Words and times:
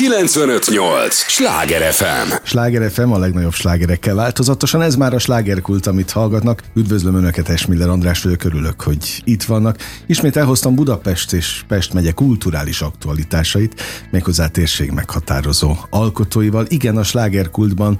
958! 0.00 1.14
Sláger 1.14 1.92
FM! 1.92 2.32
Sláger 2.42 2.90
FM 2.90 3.10
a 3.10 3.18
legnagyobb 3.18 3.52
slágerekkel 3.52 4.14
változatosan, 4.14 4.82
ez 4.82 4.96
már 4.96 5.14
a 5.14 5.18
slágerkult, 5.18 5.86
amit 5.86 6.10
hallgatnak. 6.10 6.62
Üdvözlöm 6.74 7.14
Önöket, 7.14 7.48
Esmiller 7.48 7.88
András 7.88 8.22
vagyok, 8.22 8.44
örülök, 8.44 8.80
hogy 8.80 9.22
itt 9.24 9.42
vannak. 9.42 9.76
Ismét 10.06 10.36
elhoztam 10.36 10.74
Budapest 10.74 11.32
és 11.32 11.62
Pest 11.68 11.92
megye 11.92 12.12
kulturális 12.12 12.80
aktualitásait, 12.80 13.80
méghozzá 14.10 14.46
térség 14.46 14.90
meghatározó 14.90 15.76
alkotóival. 15.90 16.66
Igen, 16.68 16.96
a 16.96 17.02
slágerkultban 17.02 17.98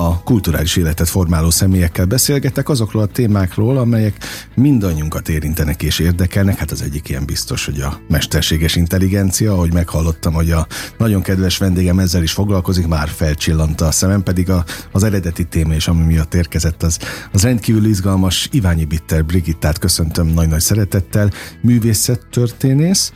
a 0.00 0.20
kulturális 0.24 0.76
életet 0.76 1.08
formáló 1.08 1.50
személyekkel 1.50 2.04
beszélgetek 2.04 2.68
azokról 2.68 3.02
a 3.02 3.06
témákról, 3.06 3.76
amelyek 3.76 4.16
mindannyiunkat 4.54 5.28
érintenek 5.28 5.82
és 5.82 5.98
érdekelnek. 5.98 6.58
Hát 6.58 6.70
az 6.70 6.82
egyik 6.82 7.08
ilyen 7.08 7.24
biztos, 7.24 7.64
hogy 7.64 7.80
a 7.80 8.00
mesterséges 8.08 8.76
intelligencia, 8.76 9.52
ahogy 9.52 9.72
meghallottam, 9.72 10.32
hogy 10.32 10.50
a 10.50 10.66
nagyon 10.98 11.22
kedves 11.22 11.58
vendégem 11.58 11.98
ezzel 11.98 12.22
is 12.22 12.32
foglalkozik, 12.32 12.86
már 12.86 13.08
felcsillanta 13.08 13.86
a 13.86 13.90
szemem, 13.90 14.22
pedig 14.22 14.50
a, 14.50 14.64
az 14.92 15.02
eredeti 15.02 15.44
téma 15.44 15.74
és 15.74 15.88
ami 15.88 16.04
miatt 16.04 16.34
érkezett, 16.34 16.82
az, 16.82 16.98
az 17.32 17.42
rendkívül 17.42 17.84
izgalmas 17.84 18.48
Iványi 18.52 18.84
Bitter 18.84 19.24
Brigittát 19.24 19.78
köszöntöm 19.78 20.26
nagy-nagy 20.26 20.60
szeretettel, 20.60 21.30
művészettörténész, 21.60 23.12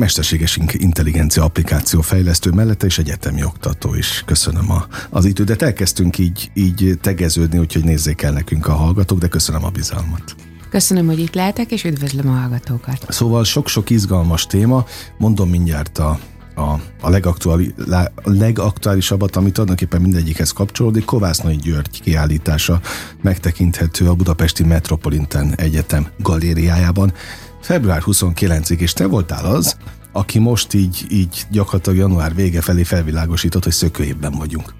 mesterséges 0.00 0.58
intelligencia 0.72 1.44
applikáció 1.44 2.00
fejlesztő 2.00 2.50
mellette 2.50 2.86
és 2.86 2.98
egyetemi 2.98 3.44
oktató 3.44 3.94
is. 3.94 4.22
Köszönöm 4.26 4.70
a, 4.70 4.86
az 5.10 5.24
időt. 5.24 5.62
Elkezdtünk 5.62 6.18
így, 6.18 6.50
így 6.54 6.98
tegeződni, 7.00 7.58
úgyhogy 7.58 7.84
nézzék 7.84 8.22
el 8.22 8.32
nekünk 8.32 8.66
a 8.66 8.72
hallgatók, 8.72 9.18
de 9.18 9.28
köszönöm 9.28 9.64
a 9.64 9.68
bizalmat. 9.68 10.34
Köszönöm, 10.70 11.06
hogy 11.06 11.18
itt 11.18 11.34
lehetek, 11.34 11.70
és 11.70 11.84
üdvözlöm 11.84 12.28
a 12.28 12.32
hallgatókat. 12.32 13.06
Szóval 13.08 13.44
sok-sok 13.44 13.90
izgalmas 13.90 14.46
téma, 14.46 14.84
mondom 15.18 15.48
mindjárt 15.48 15.98
a, 15.98 16.18
a, 16.54 16.80
a, 17.00 17.10
legaktuális, 17.10 17.68
a 18.14 18.30
legaktuálisabbat, 18.30 19.36
amit 19.36 19.52
tulajdonképpen 19.52 20.00
mindegyikhez 20.00 20.50
kapcsolódik, 20.50 21.04
Kovásznai 21.04 21.56
György 21.56 22.00
kiállítása 22.00 22.80
megtekinthető 23.22 24.08
a 24.08 24.14
Budapesti 24.14 24.64
Metropolitan 24.64 25.54
Egyetem 25.54 26.06
galériájában 26.18 27.12
február 27.60 28.02
29-ig, 28.06 28.78
és 28.78 28.92
te 28.92 29.06
voltál 29.06 29.44
az, 29.44 29.76
aki 30.12 30.38
most 30.38 30.74
így, 30.74 31.06
így 31.08 31.46
gyakorlatilag 31.50 31.98
január 31.98 32.34
vége 32.34 32.60
felé 32.60 32.82
felvilágosított, 32.82 33.64
hogy 33.64 33.72
szökőévben 33.72 34.32
vagyunk. 34.32 34.74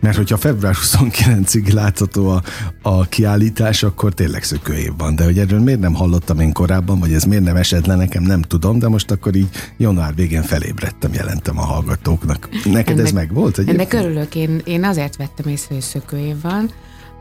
Mert 0.00 0.16
hogyha 0.16 0.36
február 0.36 0.74
29-ig 0.74 1.72
látható 1.72 2.28
a, 2.28 2.42
a 2.82 3.04
kiállítás, 3.04 3.82
akkor 3.82 4.12
tényleg 4.12 4.42
szökőév 4.42 4.92
van. 4.98 5.14
De 5.14 5.24
hogy 5.24 5.38
erről 5.38 5.60
miért 5.60 5.80
nem 5.80 5.94
hallottam 5.94 6.40
én 6.40 6.52
korábban, 6.52 6.98
vagy 6.98 7.12
ez 7.12 7.24
miért 7.24 7.44
nem 7.44 7.56
esett 7.56 7.86
le 7.86 7.94
nekem, 7.94 8.22
nem 8.22 8.42
tudom, 8.42 8.78
de 8.78 8.88
most 8.88 9.10
akkor 9.10 9.34
így 9.34 9.48
január 9.76 10.14
végén 10.14 10.42
felébredtem, 10.42 11.12
jelentem 11.12 11.58
a 11.58 11.64
hallgatóknak. 11.64 12.48
Neked 12.64 12.88
ennek, 12.88 13.06
ez 13.06 13.12
meg 13.12 13.32
volt? 13.32 13.58
Ennek 13.58 13.92
örülök, 13.92 14.34
én, 14.34 14.60
én 14.64 14.84
azért 14.84 15.16
vettem 15.16 15.48
észre, 15.48 15.74
hogy 15.74 15.82
szökőév 15.82 16.40
van, 16.42 16.70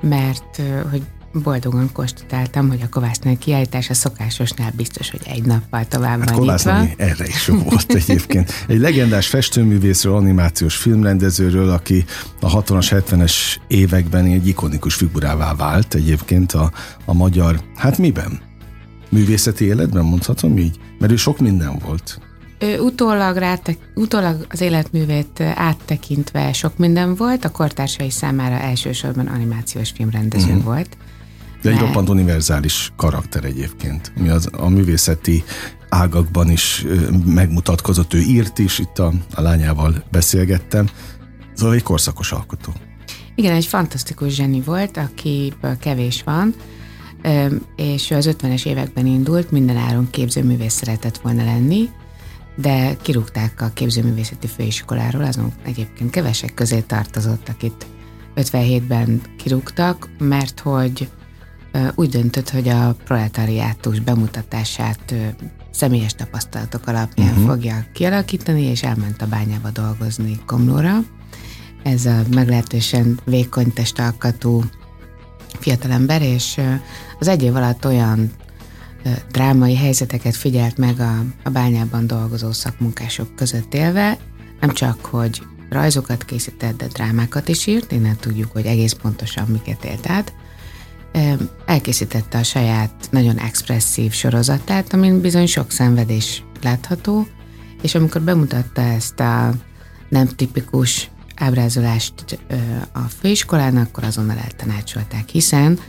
mert 0.01 0.61
hogy 0.89 1.01
boldogan 1.33 1.89
konstatáltam, 1.91 2.69
hogy 2.69 2.81
a 2.81 2.89
Kovásznai 2.89 3.37
kiállítás 3.37 3.89
a 3.89 3.93
szokásosnál 3.93 4.71
biztos, 4.75 5.11
hogy 5.11 5.21
egy 5.25 5.43
nappal 5.43 5.85
tovább 5.85 6.19
hát 6.19 6.35
van 6.35 6.47
nyitva. 6.47 6.87
erre 6.97 7.27
is 7.27 7.47
jó 7.47 7.57
volt 7.57 7.93
egyébként. 8.07 8.65
Egy 8.67 8.79
legendás 8.79 9.27
festőművészről, 9.27 10.15
animációs 10.15 10.75
filmrendezőről, 10.75 11.69
aki 11.69 12.05
a 12.39 12.61
60-as, 12.61 13.03
70-es 13.09 13.33
években 13.67 14.25
egy 14.25 14.47
ikonikus 14.47 14.95
figurává 14.95 15.55
vált 15.55 15.93
egyébként 15.93 16.51
a, 16.51 16.71
a 17.05 17.13
magyar, 17.13 17.61
hát 17.75 17.97
miben? 17.97 18.39
Művészeti 19.09 19.65
életben 19.65 20.05
mondhatom 20.05 20.57
így? 20.57 20.79
Mert 20.99 21.11
ő 21.11 21.15
sok 21.15 21.39
minden 21.39 21.79
volt. 21.85 22.19
Ő 22.59 22.79
utólag, 22.79 23.35
rátek, 23.35 23.77
utólag 23.95 24.45
az 24.49 24.61
életművét 24.61 25.39
áttekintve 25.39 26.53
sok 26.53 26.77
minden 26.77 27.15
volt, 27.15 27.45
a 27.45 27.49
kortársai 27.49 28.09
számára 28.09 28.55
elsősorban 28.55 29.27
animációs 29.27 29.89
filmrendező 29.89 30.47
uh-huh. 30.47 30.63
volt. 30.63 30.97
De 31.61 31.69
egy 31.69 31.79
roppant 31.79 32.09
univerzális 32.09 32.91
karakter 32.95 33.43
egyébként, 33.43 34.13
ami 34.17 34.29
az, 34.29 34.49
a 34.51 34.69
művészeti 34.69 35.43
ágakban 35.89 36.49
is 36.49 36.85
megmutatkozott. 37.25 38.13
Ő 38.13 38.19
írt 38.19 38.59
is, 38.59 38.79
itt 38.79 38.99
a, 38.99 39.13
a 39.35 39.41
lányával 39.41 40.03
beszélgettem. 40.11 40.87
Szóval 41.53 41.75
egy 41.75 41.83
korszakos 41.83 42.31
alkotó. 42.31 42.73
Igen, 43.35 43.53
egy 43.53 43.65
fantasztikus 43.65 44.33
zseni 44.33 44.61
volt, 44.61 44.97
akiből 44.97 45.77
kevés 45.77 46.23
van, 46.23 46.53
és 47.75 48.11
ő 48.11 48.15
az 48.15 48.35
50-es 48.41 48.65
években 48.65 49.05
indult, 49.05 49.51
minden 49.51 49.77
áron 49.77 50.09
képzőművész 50.09 50.73
szeretett 50.73 51.17
volna 51.17 51.43
lenni, 51.43 51.89
de 52.55 52.95
kirúgták 53.01 53.61
a 53.61 53.71
képzőművészeti 53.73 54.47
főiskoláról, 54.47 55.23
azon 55.23 55.53
egyébként 55.63 56.09
kevesek 56.09 56.53
közé 56.53 56.79
tartozott, 56.79 57.49
akit 57.49 57.85
57-ben 58.35 59.21
kirúgtak, 59.37 60.09
mert 60.17 60.59
hogy 60.59 61.09
úgy 61.95 62.09
döntött, 62.09 62.49
hogy 62.49 62.67
a 62.67 62.95
proletariátus 63.03 63.99
bemutatását 63.99 65.13
személyes 65.71 66.13
tapasztalatok 66.13 66.87
alapján 66.87 67.29
uh-huh. 67.29 67.45
fogja 67.45 67.85
kialakítani, 67.93 68.61
és 68.61 68.83
elment 68.83 69.21
a 69.21 69.27
bányába 69.27 69.69
dolgozni 69.69 70.39
Komlóra. 70.45 70.97
Ez 71.83 72.05
a 72.05 72.21
meglehetősen 72.33 73.19
vékony 73.23 73.73
testalkatú 73.73 74.63
fiatalember, 75.59 76.21
és 76.21 76.61
az 77.19 77.27
egy 77.27 77.43
év 77.43 77.55
alatt 77.55 77.85
olyan 77.85 78.31
drámai 79.31 79.75
helyzeteket 79.75 80.35
figyelt 80.35 80.77
meg 80.77 80.99
a, 80.99 81.23
a 81.43 81.49
bányában 81.49 82.07
dolgozó 82.07 82.51
szakmunkások 82.51 83.35
között 83.35 83.73
élve, 83.73 84.17
nem 84.59 84.71
csak, 84.71 85.05
hogy 85.05 85.41
rajzokat 85.69 86.25
készített, 86.25 86.77
de 86.77 86.87
drámákat 86.87 87.47
is 87.47 87.67
írt, 87.67 87.91
innen 87.91 88.15
tudjuk, 88.15 88.51
hogy 88.51 88.65
egész 88.65 88.93
pontosan 88.93 89.47
miket 89.47 89.83
élt 89.83 90.09
át, 90.09 90.33
elkészítette 91.65 92.37
a 92.37 92.43
saját 92.43 93.07
nagyon 93.09 93.37
expresszív 93.37 94.11
sorozatát, 94.11 94.93
amin 94.93 95.21
bizony 95.21 95.45
sok 95.45 95.71
szenvedés 95.71 96.43
látható, 96.61 97.27
és 97.81 97.95
amikor 97.95 98.21
bemutatta 98.21 98.81
ezt 98.81 99.19
a 99.19 99.53
nem 100.09 100.27
tipikus 100.27 101.09
ábrázolást 101.35 102.39
a 102.93 102.99
főiskolának, 102.99 103.87
akkor 103.87 104.03
azonnal 104.03 104.37
eltanácsolták, 104.37 105.29
hiszen 105.29 105.79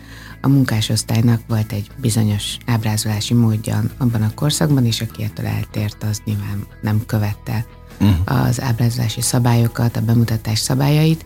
a 0.40 0.48
munkásosztálynak 0.48 1.40
volt 1.48 1.72
egy 1.72 1.86
bizonyos 2.00 2.56
ábrázolási 2.66 3.34
módja 3.34 3.82
abban 3.98 4.22
a 4.22 4.34
korszakban, 4.34 4.86
és 4.86 5.00
aki 5.00 5.22
ettől 5.22 5.46
eltért, 5.46 6.04
az 6.04 6.22
nyilván 6.24 6.66
nem 6.82 7.02
követte 7.06 7.66
uh-huh. 8.00 8.46
az 8.46 8.60
ábrázolási 8.60 9.20
szabályokat, 9.20 9.96
a 9.96 10.00
bemutatás 10.00 10.58
szabályait, 10.58 11.24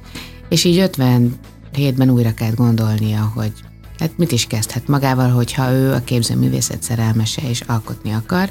és 0.48 0.64
így 0.64 0.90
57-ben 0.96 2.10
újra 2.10 2.34
kellett 2.34 2.56
gondolnia, 2.56 3.32
hogy 3.34 3.52
hát 3.98 4.18
mit 4.18 4.32
is 4.32 4.46
kezdhet 4.46 4.88
magával, 4.88 5.30
hogyha 5.30 5.72
ő 5.72 5.92
a 5.92 6.04
képzőművészet 6.04 6.82
szerelmese 6.82 7.42
és 7.48 7.60
alkotni 7.60 8.10
akar, 8.12 8.50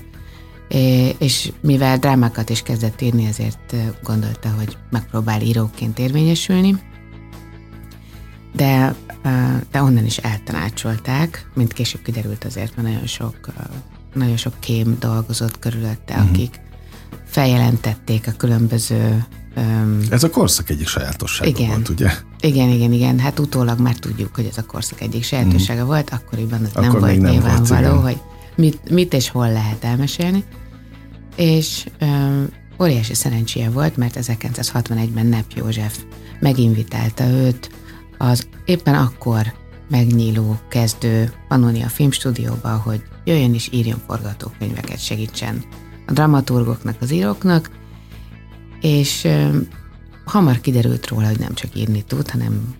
és 1.17 1.51
mivel 1.61 1.97
drámákat 1.97 2.49
is 2.49 2.61
kezdett 2.61 3.01
írni, 3.01 3.25
ezért 3.25 3.75
gondolta, 4.03 4.49
hogy 4.49 4.77
megpróbál 4.89 5.41
íróként 5.41 5.99
érvényesülni. 5.99 6.75
De, 8.53 8.95
de 9.71 9.81
onnan 9.81 10.05
is 10.05 10.17
eltanácsolták, 10.17 11.49
mint 11.53 11.73
később 11.73 12.01
kiderült 12.01 12.43
azért, 12.43 12.75
mert 12.75 12.87
nagyon 12.87 13.07
sok, 13.07 13.37
nagyon 14.13 14.37
sok 14.37 14.53
kém 14.59 14.95
dolgozott 14.99 15.59
körülötte, 15.59 16.13
uh-huh. 16.13 16.29
akik 16.29 16.61
feljelentették 17.25 18.27
a 18.27 18.31
különböző 18.31 19.25
Um, 19.57 19.99
ez 20.09 20.23
a 20.23 20.29
korszak 20.29 20.69
egyik 20.69 20.87
sajátossága 20.87 21.49
igen, 21.49 21.67
volt, 21.67 21.89
ugye? 21.89 22.11
Igen, 22.45 22.69
igen, 22.69 22.91
igen. 22.91 23.19
Hát 23.19 23.39
utólag 23.39 23.79
már 23.79 23.95
tudjuk, 23.95 24.35
hogy 24.35 24.45
ez 24.45 24.57
a 24.57 24.65
korszak 24.65 25.01
egyik 25.01 25.23
sajátossága 25.23 25.83
mm. 25.83 25.87
volt, 25.87 26.09
akkoriban 26.09 26.63
az 26.63 26.69
Akkor 26.73 26.83
nem 26.83 26.99
volt 26.99 27.21
nem 27.21 27.31
nyilvánvaló, 27.31 27.89
volt, 27.89 28.01
hogy 28.01 28.21
mit, 28.55 28.89
mit 28.89 29.13
és 29.13 29.29
hol 29.29 29.51
lehet 29.51 29.83
elmesélni. 29.83 30.43
És 31.35 31.85
um, 32.01 32.47
óriási 32.81 33.13
szerencséje 33.13 33.69
volt, 33.69 33.97
mert 33.97 34.17
1961-ben 34.21 35.25
Nep 35.25 35.51
József 35.55 35.97
meginvitálta 36.39 37.25
őt 37.27 37.69
az 38.17 38.47
éppen 38.65 38.95
akkor 38.95 39.53
megnyíló 39.89 40.59
kezdő 40.69 41.31
Pannonia 41.47 41.87
Filmstúdióba, 41.87 42.69
hogy 42.69 43.01
jöjjön 43.23 43.53
és 43.53 43.69
írjon 43.71 44.01
forgatókönyveket, 44.07 44.99
segítsen 44.99 45.63
a 46.07 46.11
dramaturgoknak, 46.11 46.95
az 46.99 47.11
íróknak, 47.11 47.69
és 48.81 49.27
hamar 50.25 50.61
kiderült 50.61 51.07
róla, 51.07 51.27
hogy 51.27 51.39
nem 51.39 51.53
csak 51.53 51.75
írni 51.75 52.03
tud, 52.03 52.29
hanem 52.29 52.75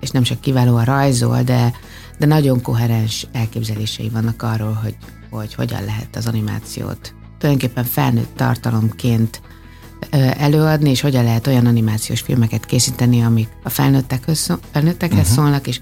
és 0.00 0.10
nem 0.10 0.22
csak 0.22 0.40
kiválóan 0.40 0.84
rajzol, 0.84 1.42
de, 1.42 1.72
de 2.18 2.26
nagyon 2.26 2.62
koherens 2.62 3.26
elképzelései 3.32 4.08
vannak 4.08 4.42
arról, 4.42 4.72
hogy, 4.72 4.96
hogy 5.30 5.54
hogyan 5.54 5.84
lehet 5.84 6.16
az 6.16 6.26
animációt 6.26 7.14
tulajdonképpen 7.38 7.84
felnőtt 7.84 8.36
tartalomként 8.36 9.40
előadni, 10.38 10.90
és 10.90 11.00
hogyan 11.00 11.24
lehet 11.24 11.46
olyan 11.46 11.66
animációs 11.66 12.20
filmeket 12.20 12.66
készíteni, 12.66 13.22
amik 13.22 13.48
a 13.62 13.68
felnőttekhez, 13.68 14.58
felnőttekhez 14.70 15.18
uh-huh. 15.18 15.34
szólnak, 15.34 15.66
és 15.66 15.78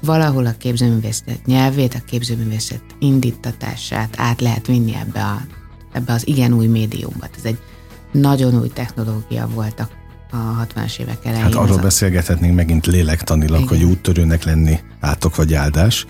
valahol 0.00 0.46
a 0.46 0.56
képzőművészet 0.58 1.46
nyelvét, 1.46 1.94
a 1.94 2.04
képzőművészet 2.06 2.82
indítatását 2.98 4.14
át 4.16 4.40
lehet 4.40 4.66
vinni 4.66 4.94
ebbe, 4.94 5.22
a, 5.24 5.40
ebbe 5.92 6.12
az 6.12 6.26
igen 6.26 6.52
új 6.52 6.66
médiumba. 6.66 7.26
Ez 7.36 7.44
egy 7.44 7.58
nagyon 8.12 8.60
új 8.60 8.68
technológia 8.68 9.48
voltak 9.54 9.90
a 10.34 10.66
60-as 10.66 10.98
évek 10.98 11.24
elején. 11.24 11.44
Hát 11.44 11.54
arról 11.54 11.78
beszélgethetnénk 11.78 12.54
megint 12.54 12.86
lélektanilag, 12.86 13.60
Igen. 13.60 13.68
hogy 13.68 13.82
úttörőnek 13.82 14.44
lenni 14.44 14.78
átok 15.00 15.36
vagy 15.36 15.54
áldás, 15.54 16.06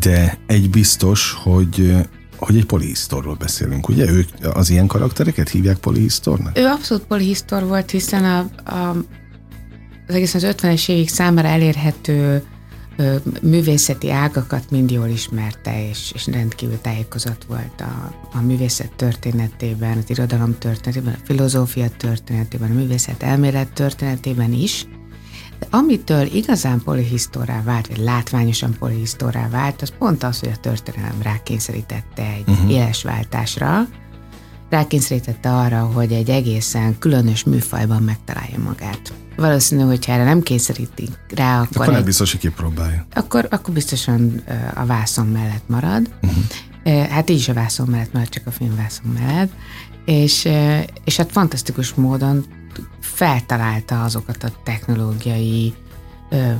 de 0.00 0.38
egy 0.46 0.70
biztos, 0.70 1.32
hogy 1.42 2.06
hogy 2.36 2.56
egy 2.56 2.66
polihisztorról 2.66 3.34
beszélünk, 3.34 3.88
ugye? 3.88 4.10
Ők 4.10 4.28
az 4.54 4.70
ilyen 4.70 4.86
karaktereket 4.86 5.48
hívják 5.48 5.76
polihisztornak? 5.76 6.58
Ő 6.58 6.64
abszolút 6.64 7.04
polihisztor 7.04 7.64
volt, 7.64 7.90
hiszen 7.90 8.24
a, 8.24 8.38
a, 8.70 8.96
az 10.08 10.14
egészen 10.14 10.44
az 10.44 10.56
50-es 10.56 10.88
évig 10.88 11.08
számára 11.08 11.48
elérhető 11.48 12.42
művészeti 13.42 14.10
ágakat 14.10 14.70
mind 14.70 14.90
jól 14.90 15.08
ismerte, 15.08 15.88
és, 15.88 16.12
és 16.14 16.26
rendkívül 16.26 16.80
tájékozott 16.80 17.44
volt 17.48 17.80
a, 17.80 18.14
a 18.32 18.40
művészet 18.40 18.92
történetében, 18.96 19.98
az 19.98 20.10
irodalom 20.10 20.58
történetében, 20.58 21.14
a 21.14 21.24
filozófia 21.24 21.88
történetében, 21.96 22.70
a 22.70 22.74
művészet 22.74 23.22
elmélet 23.22 23.72
történetében 23.72 24.52
is. 24.52 24.86
De 25.58 25.66
amitől 25.70 26.26
igazán 26.26 26.82
polihisztorá 26.84 27.62
vált, 27.62 27.86
vagy 27.86 27.98
látványosan 27.98 28.76
polihisztorá 28.78 29.48
vált, 29.48 29.82
az 29.82 29.92
pont 29.98 30.22
az, 30.22 30.40
hogy 30.40 30.50
a 30.54 30.60
történelem 30.60 31.22
rákényszerítette 31.22 32.22
egy 32.22 32.48
uh-huh. 32.48 32.70
éles 32.70 33.02
váltásra, 33.02 33.88
rákényszerítette 34.70 35.52
arra, 35.52 35.80
hogy 35.80 36.12
egy 36.12 36.30
egészen 36.30 36.98
különös 36.98 37.44
műfajban 37.44 38.02
megtalálja 38.02 38.58
magát. 38.58 39.12
Valószínű, 39.36 39.82
hogyha 39.82 40.12
erre 40.12 40.24
nem 40.24 40.42
kényszerítik 40.42 41.10
rá, 41.34 41.60
akkor... 41.60 41.82
Akkor 41.82 41.98
egy, 41.98 42.04
biztos, 42.04 42.30
hogy 42.30 42.40
kipróbálja. 42.40 43.06
Akkor, 43.14 43.46
akkor 43.50 43.74
biztosan 43.74 44.42
a 44.74 44.86
vászon 44.86 45.26
mellett 45.26 45.68
marad. 45.68 46.10
Uh-huh. 46.22 47.08
Hát 47.08 47.30
így 47.30 47.36
is 47.36 47.48
a 47.48 47.52
vászon 47.52 47.88
mellett 47.88 48.12
marad, 48.12 48.28
csak 48.28 48.46
a 48.46 48.50
film 48.50 48.76
vászon 48.76 49.16
mellett. 49.20 49.52
És, 50.04 50.48
és 51.04 51.16
hát 51.16 51.32
fantasztikus 51.32 51.94
módon 51.94 52.44
feltalálta 53.00 54.02
azokat 54.02 54.42
a 54.42 54.52
technológiai 54.64 55.74
ö, 56.30 56.50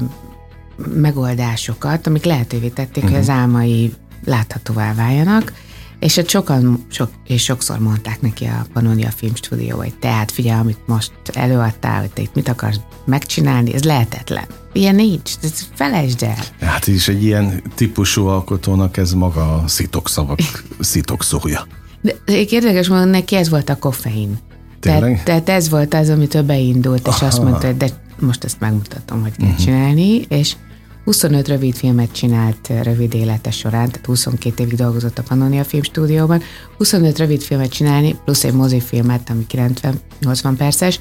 megoldásokat, 0.94 2.06
amik 2.06 2.24
lehetővé 2.24 2.68
tették, 2.68 3.02
uh-huh. 3.02 3.10
hogy 3.10 3.20
az 3.20 3.28
álmai 3.28 3.94
láthatóvá 4.24 4.94
váljanak, 4.94 5.52
és 5.98 6.14
hát 6.14 6.28
sokan, 6.28 6.86
sok, 6.88 7.10
és 7.26 7.42
sokszor 7.42 7.78
mondták 7.78 8.20
neki 8.20 8.44
a 8.44 8.66
Pannonia 8.72 9.10
Filmstúdió, 9.10 9.76
hogy 9.76 9.94
tehát 9.94 10.32
figyelj, 10.32 10.60
amit 10.60 10.78
most 10.86 11.12
előadtál, 11.32 12.00
hogy 12.00 12.10
te 12.10 12.22
itt 12.22 12.34
mit 12.34 12.48
akarsz 12.48 12.80
megcsinálni, 13.04 13.74
ez 13.74 13.82
lehetetlen. 13.82 14.44
Ilyen 14.72 14.94
nincs, 14.94 15.32
ez 15.42 15.68
felejtsd 15.74 16.22
el. 16.22 16.68
Hát 16.68 16.86
is 16.86 17.08
egy 17.08 17.22
ilyen 17.22 17.62
típusú 17.74 18.26
alkotónak 18.26 18.96
ez 18.96 19.12
maga 19.12 19.54
a 19.54 19.68
szitokszavak 19.68 20.38
szitokszója. 20.80 21.66
De 22.00 22.14
érdekes 22.26 22.88
mondani, 22.88 23.10
neki 23.10 23.36
ez 23.36 23.48
volt 23.48 23.68
a 23.68 23.76
koffein. 23.76 24.38
Tehát, 24.80 25.24
tehát 25.24 25.48
ez 25.48 25.68
volt 25.68 25.94
az, 25.94 26.08
amitől 26.08 26.42
beindult, 26.42 27.06
és 27.06 27.14
Aha. 27.14 27.26
azt 27.26 27.42
mondta, 27.42 27.66
hogy 27.66 27.76
de 27.76 27.88
most 28.20 28.44
ezt 28.44 28.60
megmutatom, 28.60 29.22
hogy 29.22 29.36
kell 29.36 29.48
uh-huh. 29.48 29.64
csinálni, 29.64 30.20
és 30.28 30.56
25 31.06 31.48
rövid 31.48 31.74
filmet 31.74 32.12
csinált 32.12 32.72
rövid 32.82 33.14
élete 33.14 33.50
során, 33.50 33.86
tehát 33.86 34.06
22 34.06 34.62
évig 34.62 34.76
dolgozott 34.76 35.18
a 35.18 35.22
Pannonia 35.22 35.64
Filmstúdióban, 35.64 36.42
25 36.76 37.18
rövid 37.18 37.40
filmet 37.40 37.70
csinálni, 37.70 38.16
plusz 38.24 38.44
egy 38.44 38.52
mozifilmet, 38.52 39.30
ami 39.30 39.46
90-80 40.22 40.54
perces, 40.56 41.00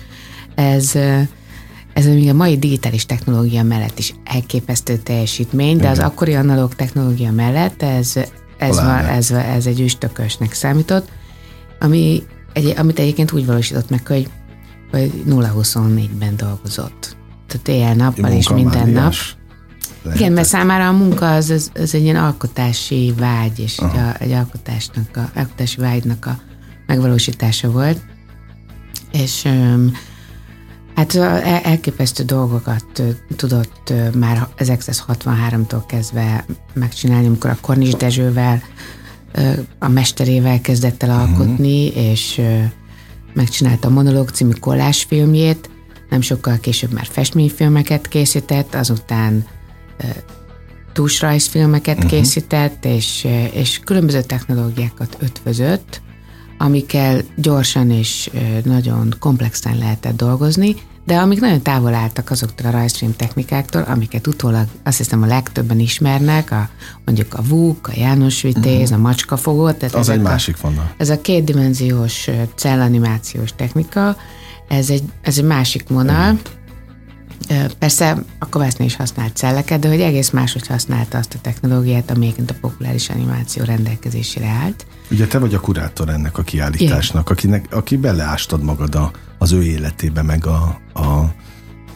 ez 0.56 0.98
ez 1.94 2.06
még 2.06 2.30
a 2.30 2.34
mai 2.34 2.58
digitális 2.58 3.06
technológia 3.06 3.64
mellett 3.64 4.00
is 4.00 4.14
elképesztő 4.24 4.98
teljesítmény, 4.98 5.78
de 5.78 5.90
az 5.90 6.00
akkori 6.00 6.36
analóg 6.36 6.76
technológia 6.76 7.32
mellett 7.32 7.82
ez, 7.82 8.14
ez, 8.58 8.76
van, 8.76 9.06
ez, 9.06 9.32
ez 9.32 9.66
egy 9.66 9.82
üstökösnek 9.82 10.54
számított, 10.54 11.10
ami 11.80 12.24
egy, 12.54 12.74
amit 12.78 13.00
egyébként 13.00 13.32
úgy 13.32 13.46
valósított 13.46 13.90
meg, 13.90 14.08
hogy, 14.08 14.30
hogy 14.92 15.12
0-24-ben 15.30 16.36
dolgozott. 16.36 17.18
Tehát 17.48 17.68
éjjel-nappal 17.68 18.32
és 18.32 18.50
minden 18.50 18.90
nap. 18.90 19.14
Lehetett. 20.06 20.22
Igen, 20.22 20.34
mert 20.34 20.48
számára 20.48 20.88
a 20.88 20.92
munka 20.92 21.36
az, 21.36 21.50
az, 21.50 21.72
az 21.74 21.96
egy 21.96 22.04
ilyen 22.04 22.16
alkotási 22.16 23.14
vágy, 23.18 23.60
és 23.60 23.78
egy, 23.78 23.98
a, 23.98 24.16
egy 24.20 24.32
alkotásnak 24.32 25.10
a, 25.14 25.30
alkotási 25.36 25.82
vágynak 25.82 26.26
a 26.26 26.40
megvalósítása 26.86 27.72
volt. 27.72 28.02
És 29.12 29.48
hát 30.96 31.16
elképesztő 31.64 32.24
dolgokat 32.24 33.04
tudott 33.36 33.94
már 34.20 34.48
1963-tól 34.58 35.84
kezdve 35.88 36.46
megcsinálni, 36.74 37.28
amikor 37.28 37.50
a 37.50 37.58
Kornis 37.62 37.94
Dezsővel 37.94 38.62
a 39.80 39.88
mesterével 39.88 40.62
kezdett 40.62 41.04
el 41.04 41.20
alkotni, 41.20 41.88
uh-huh. 41.88 42.04
és 42.04 42.42
megcsinálta 43.34 43.88
a 43.88 43.92
Monológ 43.92 44.30
című 44.30 44.54
kollásfilmjét, 44.60 45.70
nem 46.10 46.22
sokkal 46.22 46.58
később 46.58 46.92
már 46.92 47.06
festményfilmeket 47.06 48.08
készített, 48.08 48.76
azután 48.76 49.46
tusrajzfilmeket 50.94 51.96
uh-huh. 51.96 52.12
készített, 52.12 52.86
és, 52.86 53.28
és 53.54 53.80
különböző 53.84 54.22
technológiákat 54.22 55.18
ötvözött, 55.20 56.02
amikkel 56.58 57.22
gyorsan 57.36 57.92
és 57.92 58.30
nagyon 58.64 59.16
komplexen 59.20 59.78
lehetett 59.78 60.16
dolgozni, 60.16 60.76
de 61.06 61.18
amik 61.18 61.40
nagyon 61.40 61.62
távol 61.62 61.94
álltak 61.94 62.32
azoktól 62.32 62.68
a 62.68 62.72
rajzfilm 62.72 63.16
technikáktól, 63.16 63.82
amiket 63.82 64.28
utólag 64.28 64.68
azt 64.84 64.98
hiszem 64.98 65.22
a 65.22 65.26
legtöbben 65.26 65.80
ismernek, 65.80 66.52
a, 66.52 66.70
mondjuk 67.06 67.34
a 67.34 67.42
VUK, 67.42 67.88
a 67.88 67.92
János 67.96 68.42
Vitéz, 68.42 68.90
uh-huh. 68.90 68.98
a 68.98 69.02
macskafogó. 69.02 69.72
Tehát 69.72 69.96
az 69.96 70.10
egy 70.10 70.22
másik 70.22 70.62
vonal. 70.62 70.94
Ez 70.98 71.10
a 71.10 71.22
kétdimenziós 71.22 72.30
cellanimációs 72.56 73.50
technika, 73.56 74.18
ez 74.68 74.90
egy, 74.90 75.04
ez 75.22 75.38
egy 75.38 75.44
másik 75.44 75.88
vonal. 75.88 76.32
Uh-huh. 76.32 76.50
Persze 77.80 78.24
a 78.40 78.50
Kovászné 78.50 78.86
is 78.86 78.96
használt 78.96 79.36
celleket, 79.36 79.80
de 79.80 79.88
hogy 79.88 80.02
egész 80.02 80.30
máshogy 80.30 80.68
használta 80.68 81.18
azt 81.18 81.34
a 81.34 81.40
technológiát, 81.42 82.12
amelyként 82.12 82.52
a 82.52 82.56
populáris 82.62 83.10
animáció 83.10 83.64
rendelkezésére 83.64 84.48
állt. 84.48 84.86
Ugye 85.12 85.28
te 85.28 85.40
vagy 85.40 85.54
a 85.54 85.60
kurátor 85.60 86.10
ennek 86.10 86.38
a 86.38 86.44
kiállításnak, 86.44 87.30
akinek, 87.30 87.68
aki 87.72 87.98
beleástad 87.98 88.64
magad 88.64 88.96
a, 88.96 89.12
az 89.38 89.52
ő 89.52 89.64
életébe, 89.64 90.22
meg 90.22 90.46
a, 90.46 90.80
a, 90.94 91.34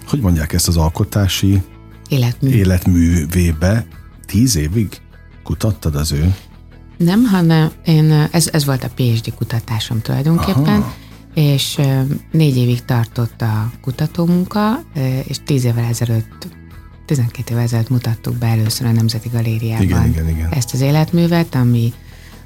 hogy 0.07 0.19
mondják 0.19 0.53
ezt 0.53 0.67
az 0.67 0.77
alkotási 0.77 1.61
Életmű. 2.07 2.49
életművébe. 2.49 3.85
Tíz 4.25 4.55
évig 4.55 5.01
kutattad 5.43 5.95
az 5.95 6.11
ő? 6.11 6.35
Nem, 6.97 7.23
hanem 7.23 7.71
én, 7.85 8.27
ez, 8.31 8.49
ez 8.51 8.65
volt 8.65 8.83
a 8.83 8.89
PhD 8.95 9.33
kutatásom 9.35 10.01
tulajdonképpen, 10.01 10.79
Aha. 10.79 10.93
És 11.33 11.79
négy 12.31 12.57
évig 12.57 12.85
tartott 12.85 13.41
a 13.41 13.71
kutatómunka, 13.81 14.81
és 15.27 15.37
tíz 15.45 15.63
évvel 15.63 15.83
ezelőtt 15.83 16.47
12 17.05 17.51
évvel 17.51 17.63
ezelőtt 17.63 17.89
mutattuk 17.89 18.35
be 18.35 18.47
először 18.47 18.87
a 18.87 18.91
Nemzeti 18.91 19.29
Galériában 19.29 19.83
igen, 19.83 20.07
igen, 20.07 20.29
igen. 20.29 20.51
ezt 20.51 20.73
az 20.73 20.81
életművet, 20.81 21.55
ami 21.55 21.93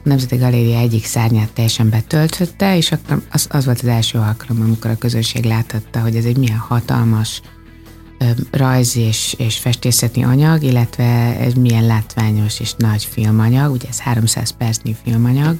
a 0.03 0.07
Nemzeti 0.09 0.35
Galéria 0.35 0.79
egyik 0.79 1.05
szárnyát 1.05 1.53
teljesen 1.53 1.89
betöltötte, 1.89 2.77
és 2.77 2.93
az, 3.31 3.47
az 3.49 3.65
volt 3.65 3.79
az 3.81 3.87
első 3.87 4.17
alkalom, 4.17 4.61
amikor 4.61 4.91
a 4.91 4.97
közönség 4.97 5.43
láthatta, 5.43 5.99
hogy 5.99 6.15
ez 6.15 6.25
egy 6.25 6.37
milyen 6.37 6.57
hatalmas 6.57 7.41
rajz 8.51 8.97
és, 8.97 9.35
és 9.37 9.57
festészeti 9.57 10.23
anyag, 10.23 10.63
illetve 10.63 11.39
ez 11.39 11.53
milyen 11.53 11.85
látványos 11.85 12.59
és 12.59 12.73
nagy 12.77 13.03
filmanyag, 13.03 13.71
ugye 13.71 13.87
ez 13.89 13.99
300 13.99 14.49
percnyi 14.49 14.95
filmanyag, 15.03 15.59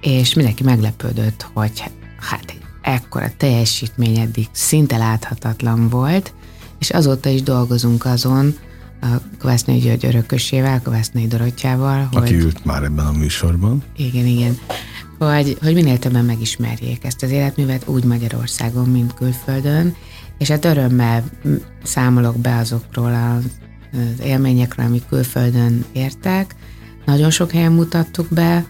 és 0.00 0.34
mindenki 0.34 0.62
meglepődött, 0.62 1.46
hogy 1.52 1.80
hát 2.20 2.44
egy 2.46 2.60
ekkora 2.82 3.30
teljesítmény 3.36 4.18
eddig 4.18 4.48
szinte 4.52 4.96
láthatatlan 4.96 5.88
volt, 5.88 6.32
és 6.78 6.90
azóta 6.90 7.28
is 7.28 7.42
dolgozunk 7.42 8.04
azon, 8.04 8.54
a 9.02 9.06
Kovásznai 9.38 9.78
György 9.78 10.04
örökösével, 10.04 10.82
Kovásznai 10.82 11.26
Dorottyával. 11.26 12.08
Aki 12.12 12.34
hogy, 12.34 12.44
ült 12.44 12.64
már 12.64 12.82
ebben 12.82 13.06
a 13.06 13.12
műsorban. 13.12 13.82
Igen, 13.96 14.26
igen. 14.26 14.58
Hogy, 15.18 15.56
hogy 15.62 15.74
minél 15.74 15.98
többen 15.98 16.24
megismerjék 16.24 17.04
ezt 17.04 17.22
az 17.22 17.30
életművet 17.30 17.88
úgy 17.88 18.04
Magyarországon, 18.04 18.88
mint 18.88 19.14
külföldön, 19.14 19.94
és 20.38 20.48
hát 20.48 20.64
örömmel 20.64 21.24
számolok 21.82 22.38
be 22.38 22.56
azokról 22.56 23.14
az 23.14 23.44
élményekről, 24.24 24.86
amik 24.86 25.06
külföldön 25.08 25.84
értek. 25.92 26.54
Nagyon 27.04 27.30
sok 27.30 27.50
helyen 27.50 27.72
mutattuk 27.72 28.26
be, 28.28 28.66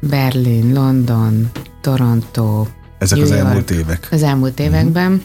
Berlin, 0.00 0.72
London, 0.72 1.50
Toronto, 1.80 2.66
Ezek 2.98 3.18
New 3.18 3.26
az 3.26 3.32
York, 3.32 3.46
elmúlt 3.46 3.70
évek. 3.70 4.08
Az 4.10 4.22
elmúlt 4.22 4.58
mhm. 4.58 4.62
években. 4.62 5.22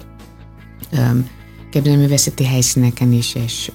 Uh-huh 0.91 1.25
képzőművészeti 1.69 2.45
helyszíneken 2.45 3.11
is, 3.11 3.35
és 3.35 3.71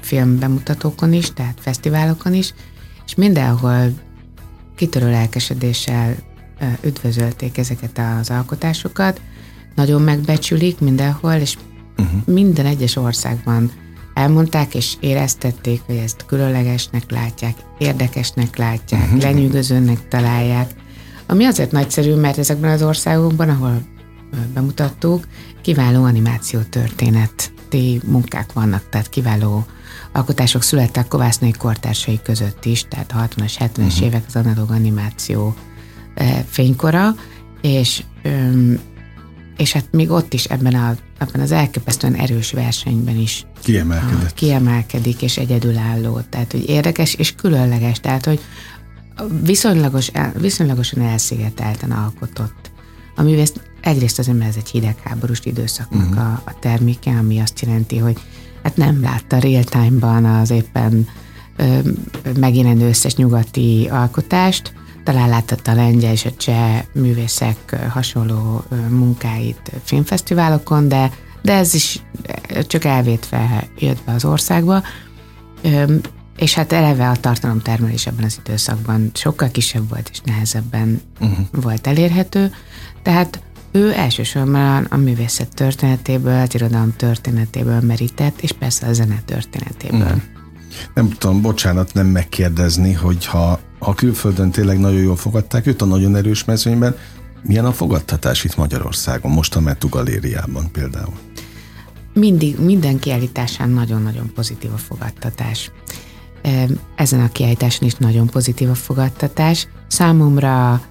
filmbemutatókon 0.00 1.12
is, 1.12 1.32
tehát 1.32 1.58
fesztiválokon 1.60 2.34
is, 2.34 2.54
és 3.06 3.14
mindenhol 3.14 3.92
kitörő 4.76 5.10
lelkesedéssel 5.10 6.16
üdvözölték 6.82 7.58
ezeket 7.58 8.00
az 8.20 8.30
alkotásokat, 8.30 9.20
nagyon 9.74 10.02
megbecsülik 10.02 10.78
mindenhol, 10.78 11.32
és 11.32 11.56
uh-huh. 11.98 12.20
minden 12.26 12.66
egyes 12.66 12.96
országban 12.96 13.72
elmondták 14.16 14.74
és 14.74 14.94
éreztették, 15.00 15.82
hogy 15.86 15.96
ezt 15.96 16.24
különlegesnek 16.26 17.10
látják, 17.10 17.54
érdekesnek 17.78 18.56
látják, 18.56 19.02
uh-huh. 19.02 19.20
lenyűgözőnek 19.20 20.08
találják, 20.08 20.70
Ami 21.26 21.44
azért 21.44 21.72
nagyszerű, 21.72 22.14
mert 22.14 22.38
ezekben 22.38 22.70
az 22.70 22.82
országokban, 22.82 23.48
ahol 23.48 23.82
bemutattuk, 24.54 25.26
kiváló 25.62 26.04
animáció 26.04 26.60
történeti 26.60 28.00
munkák 28.04 28.52
vannak, 28.52 28.88
tehát 28.88 29.08
kiváló 29.08 29.66
alkotások 30.12 30.62
születtek 30.62 31.08
kovásznai 31.08 31.52
kortársai 31.52 32.20
között 32.22 32.64
is, 32.64 32.84
tehát 32.88 33.12
a 33.12 33.28
60-as, 33.28 33.52
70-es 33.58 33.78
uh-huh. 33.78 34.02
évek 34.02 34.22
az 34.26 34.36
analóg 34.36 34.70
animáció 34.70 35.54
fénykora, 36.48 37.14
és 37.60 38.02
és 39.56 39.72
hát 39.72 39.86
még 39.90 40.10
ott 40.10 40.32
is 40.32 40.44
ebben, 40.44 40.74
a, 40.74 40.96
ebben 41.18 41.40
az 41.40 41.52
elképesztően 41.52 42.14
erős 42.14 42.52
versenyben 42.52 43.16
is 43.16 43.46
Kiemelkedett. 43.62 44.34
kiemelkedik, 44.34 45.22
és 45.22 45.36
egyedülálló. 45.36 46.20
Tehát, 46.30 46.52
hogy 46.52 46.68
érdekes 46.68 47.14
és 47.14 47.34
különleges, 47.34 48.00
tehát, 48.00 48.24
hogy 48.24 48.40
viszonylagos, 49.42 50.10
viszonylagosan 50.38 51.02
elszigetelten 51.02 51.90
alkotott. 51.90 52.70
A 53.16 53.22
művész 53.22 53.52
egyrészt 53.80 54.18
azért, 54.18 54.38
mert 54.38 54.50
ez 54.50 54.56
egy 54.56 54.70
hidegháborús 54.70 55.40
időszaknak 55.42 56.10
uh-huh. 56.10 56.26
a, 56.26 56.42
a 56.44 56.58
terméke, 56.60 57.10
ami 57.10 57.38
azt 57.38 57.60
jelenti, 57.60 57.98
hogy 57.98 58.16
hát 58.62 58.76
nem 58.76 59.02
látta 59.02 59.38
real 59.38 59.64
time-ban 59.64 60.24
az 60.24 60.50
éppen 60.50 61.08
ö, 61.56 61.78
megjelenő 62.38 62.88
összes 62.88 63.14
nyugati 63.14 63.88
alkotást, 63.90 64.72
talán 65.06 65.28
láttatta 65.28 65.70
a 65.70 65.74
lengyel 65.74 66.12
és 66.12 66.24
a 66.24 66.34
cseh 66.36 66.82
művészek 66.92 67.76
hasonló 67.88 68.64
munkáit 68.88 69.72
filmfesztiválokon, 69.84 70.88
de, 70.88 71.10
de 71.42 71.52
ez 71.52 71.74
is 71.74 72.02
csak 72.66 72.84
elvétve 72.84 73.68
jött 73.78 74.02
be 74.04 74.12
az 74.12 74.24
országba. 74.24 74.82
És 76.36 76.54
hát 76.54 76.72
eleve 76.72 77.08
a 77.08 77.16
tartalomtermelés 77.16 78.06
ebben 78.06 78.24
az 78.24 78.40
időszakban 78.44 79.10
sokkal 79.14 79.50
kisebb 79.50 79.88
volt 79.88 80.08
és 80.12 80.20
nehezebben 80.24 81.00
uh-huh. 81.20 81.46
volt 81.50 81.86
elérhető, 81.86 82.52
tehát 83.02 83.40
ő 83.72 83.92
elsősorban 83.92 84.84
a 84.84 84.96
művészet 84.96 85.54
történetéből, 85.54 86.40
az 86.40 86.54
irodalom 86.54 86.96
történetéből 86.96 87.80
merített, 87.80 88.40
és 88.40 88.52
persze 88.52 88.86
a 88.86 88.92
zene 88.92 89.22
történetéből. 89.24 90.00
Uh-huh. 90.00 90.35
Nem 90.94 91.10
tudom, 91.10 91.42
bocsánat 91.42 91.94
nem 91.94 92.06
megkérdezni, 92.06 92.92
hogy 92.92 93.26
ha, 93.26 93.60
ha 93.78 93.94
külföldön 93.94 94.50
tényleg 94.50 94.78
nagyon 94.78 95.00
jól 95.00 95.16
fogadták 95.16 95.66
őt 95.66 95.82
a 95.82 95.84
nagyon 95.84 96.16
erős 96.16 96.44
mezőnyben, 96.44 96.96
milyen 97.42 97.64
a 97.64 97.72
fogadtatás 97.72 98.44
itt 98.44 98.56
Magyarországon, 98.56 99.32
most 99.32 99.56
a 99.56 99.60
Metu 99.60 99.88
Galériában 99.88 100.70
például? 100.72 101.14
Mindig, 102.14 102.58
minden 102.58 102.98
kiállításán 102.98 103.70
nagyon-nagyon 103.70 104.32
pozitív 104.34 104.72
a 104.72 104.76
fogadtatás. 104.76 105.70
Ezen 106.96 107.20
a 107.20 107.28
kiállításon 107.28 107.88
is 107.88 107.94
nagyon 107.94 108.26
pozitív 108.26 108.70
a 108.70 108.74
fogadtatás. 108.74 109.68
Számomra 109.86 110.82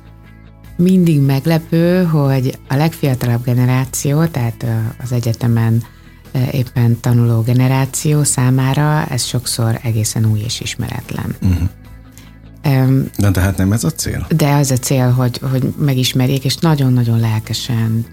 mindig 0.77 1.19
meglepő, 1.19 2.03
hogy 2.03 2.59
a 2.67 2.75
legfiatalabb 2.75 3.43
generáció, 3.43 4.25
tehát 4.25 4.65
az 5.03 5.11
egyetemen 5.11 5.83
éppen 6.51 6.99
tanuló 6.99 7.41
generáció 7.41 8.23
számára 8.23 9.05
ez 9.05 9.23
sokszor 9.23 9.79
egészen 9.83 10.25
új 10.25 10.39
és 10.39 10.59
ismeretlen. 10.59 11.35
Uh-huh. 11.41 11.69
De 13.17 13.31
tehát 13.31 13.57
nem 13.57 13.71
ez 13.71 13.83
a 13.83 13.89
cél? 13.89 14.27
De 14.35 14.53
az 14.53 14.71
a 14.71 14.77
cél, 14.77 15.09
hogy, 15.09 15.39
hogy 15.51 15.73
megismerjék, 15.77 16.45
és 16.45 16.55
nagyon-nagyon 16.55 17.19
lelkesen 17.19 18.05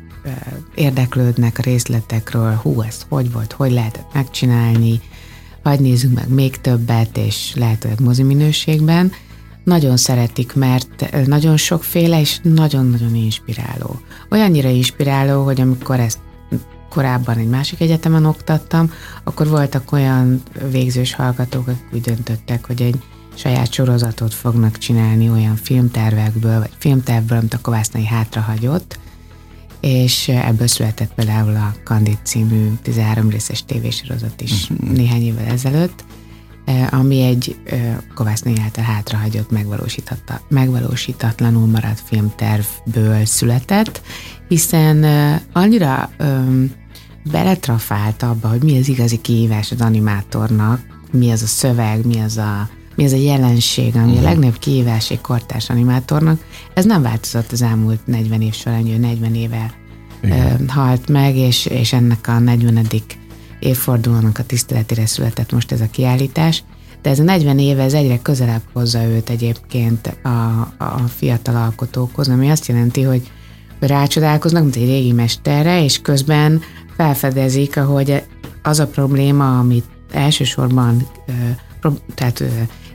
érdeklődnek 0.75 1.59
a 1.59 1.63
részletekről, 1.63 2.55
hú, 2.55 2.81
ez 2.81 3.07
hogy 3.09 3.33
volt, 3.33 3.53
hogy 3.53 3.73
lehetett 3.73 4.15
megcsinálni, 4.15 5.01
vagy 5.63 5.81
nézzük 5.81 6.15
meg 6.15 6.29
még 6.29 6.61
többet, 6.61 7.17
és 7.17 7.53
lehetőleg 7.55 8.01
mozi 8.01 8.23
minőségben. 8.23 9.13
Nagyon 9.65 9.97
szeretik, 9.97 10.55
mert 10.55 11.27
nagyon 11.27 11.57
sokféle, 11.57 12.21
és 12.21 12.39
nagyon-nagyon 12.43 13.15
inspiráló. 13.15 14.01
Olyannyira 14.31 14.69
inspiráló, 14.69 15.45
hogy 15.45 15.61
amikor 15.61 16.01
ezt 16.01 16.19
korábban 16.93 17.39
egy 17.39 17.49
másik 17.49 17.81
egyetemen 17.81 18.25
oktattam, 18.25 18.93
akkor 19.25 19.49
voltak 19.49 19.93
olyan 19.93 20.43
végzős 20.71 21.15
hallgatók, 21.15 21.69
akik 21.69 21.87
úgy 21.93 22.01
döntöttek, 22.01 22.67
hogy 22.67 22.83
egy 22.83 23.03
saját 23.35 23.73
sorozatot 23.73 24.35
fognak 24.35 24.79
csinálni 24.79 25.31
olyan 25.31 25.57
filmtervekből, 25.57 26.59
vagy 26.59 26.71
filmtervből, 26.79 27.39
amit 27.39 27.55
a 27.55 27.61
Kovásznai 27.61 28.07
hátrahagyott, 28.07 28.99
és 29.81 30.29
ebből 30.29 30.67
született 30.67 31.15
például 31.15 31.57
a 31.57 31.75
Kandid 31.85 32.19
című 32.23 32.73
13 32.83 33.31
részes 33.31 33.65
tévésorozat 33.65 34.41
is 34.41 34.71
uh-huh. 34.71 34.91
néhány 34.91 35.23
évvel 35.23 35.47
ezelőtt, 35.47 36.05
eh, 36.65 36.93
ami 36.93 37.23
egy 37.23 37.57
eh, 37.65 37.97
Kovásznai 38.15 38.55
által 38.63 38.85
hátrahagyott, 38.85 39.51
megvalósítatlanul 40.49 41.67
maradt 41.67 42.01
filmtervből 42.01 43.25
született, 43.25 44.03
hiszen 44.49 45.05
eh, 45.05 45.41
annyira 45.53 46.11
beletrafált 47.31 48.23
abba, 48.23 48.49
hogy 48.49 48.63
mi 48.63 48.79
az 48.79 48.89
igazi 48.89 49.21
kihívás 49.21 49.71
az 49.71 49.81
animátornak, 49.81 50.81
mi 51.13 51.31
az 51.31 51.43
a 51.43 51.47
szöveg, 51.47 52.07
mi 52.07 52.21
az 52.21 52.37
a, 52.37 52.69
mi 52.95 53.05
az 53.05 53.13
a 53.13 53.17
jelenség, 53.17 53.97
ami 53.97 54.13
a 54.13 54.15
mhm. 54.15 54.23
legnagyobb 54.23 54.59
kihívás 54.59 55.11
egy 55.11 55.21
kortárs 55.21 55.71
animátornak. 55.71 56.45
Ez 56.75 56.85
nem 56.85 57.03
változott 57.03 57.53
az 57.53 57.63
elmúlt 57.63 58.07
40 58.07 58.43
év 58.43 58.55
során, 58.55 58.83
hogy 58.83 59.01
40 59.01 59.35
éve 59.35 59.75
Igen. 60.23 60.69
halt 60.69 61.09
meg, 61.09 61.37
és, 61.37 61.67
és 61.67 61.93
ennek 61.93 62.29
a 62.29 62.39
40. 62.39 62.87
évfordulónak 63.59 64.39
a 64.39 64.45
tiszteletére 64.45 65.07
született 65.07 65.53
most 65.53 65.73
ez 65.73 65.81
a 65.81 65.91
kiállítás. 65.91 66.65
De 67.03 67.11
ez 67.11 67.19
a 67.19 67.23
40 67.23 67.59
éve, 67.59 67.83
ez 67.83 67.93
egyre 67.93 68.19
közelebb 68.19 68.63
hozza 68.73 69.03
őt 69.05 69.31
egyébként 69.31 70.17
a, 70.23 70.61
a 70.79 71.03
fiatal 71.17 71.57
alkotókhoz, 71.57 72.29
ami 72.29 72.51
azt 72.51 72.67
jelenti, 72.67 73.03
hogy 73.03 73.31
rácsodálkoznak, 73.87 74.63
mint 74.63 74.77
egy 74.77 74.87
régi 74.87 75.13
mesterre, 75.13 75.85
és 75.85 76.01
közben 76.03 76.61
felfedezik, 76.97 77.77
ahogy 77.77 78.23
az 78.63 78.79
a 78.79 78.87
probléma, 78.87 79.59
amit 79.59 79.85
elsősorban 80.13 81.09
tehát 82.15 82.45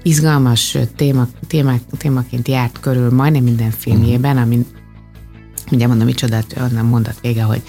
izgalmas 0.01 0.77
téma, 0.96 1.27
téma, 1.48 1.74
témaként 1.98 2.48
járt 2.48 2.79
körül 2.79 3.12
majdnem 3.12 3.44
minden 3.44 3.72
filmjében, 3.72 4.38
amin 4.38 4.65
ugye 5.72 5.88
mondom, 5.88 6.06
micsoda, 6.06 6.39
onnan 6.58 6.86
mondat 6.86 7.20
vége, 7.22 7.44
hogy, 7.44 7.62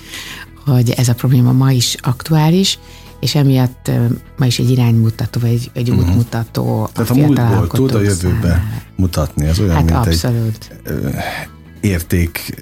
hogy 0.65 0.91
ez 0.91 1.09
a 1.09 1.15
probléma 1.15 1.53
ma 1.53 1.71
is 1.71 1.97
aktuális, 2.01 2.79
és 3.21 3.35
emiatt 3.35 3.91
ma 4.39 4.47
is 4.47 4.59
egy 4.59 4.71
iránymutató, 4.71 5.41
vagy 5.41 5.51
egy, 5.51 5.71
egy 5.73 5.91
uh-huh. 5.91 6.09
útmutató. 6.09 6.89
Tehát 6.93 7.11
a, 7.11 7.15
a 7.15 7.17
múltból 7.17 7.67
tud 7.67 7.95
a 7.95 8.01
jövőbe 8.01 8.49
számára. 8.49 8.63
mutatni, 8.97 9.49
az 9.49 9.59
olyan, 9.59 9.75
hát 9.75 9.85
mint 9.85 9.97
abszolút. 9.97 10.81
egy 10.85 11.58
érték, 11.81 12.55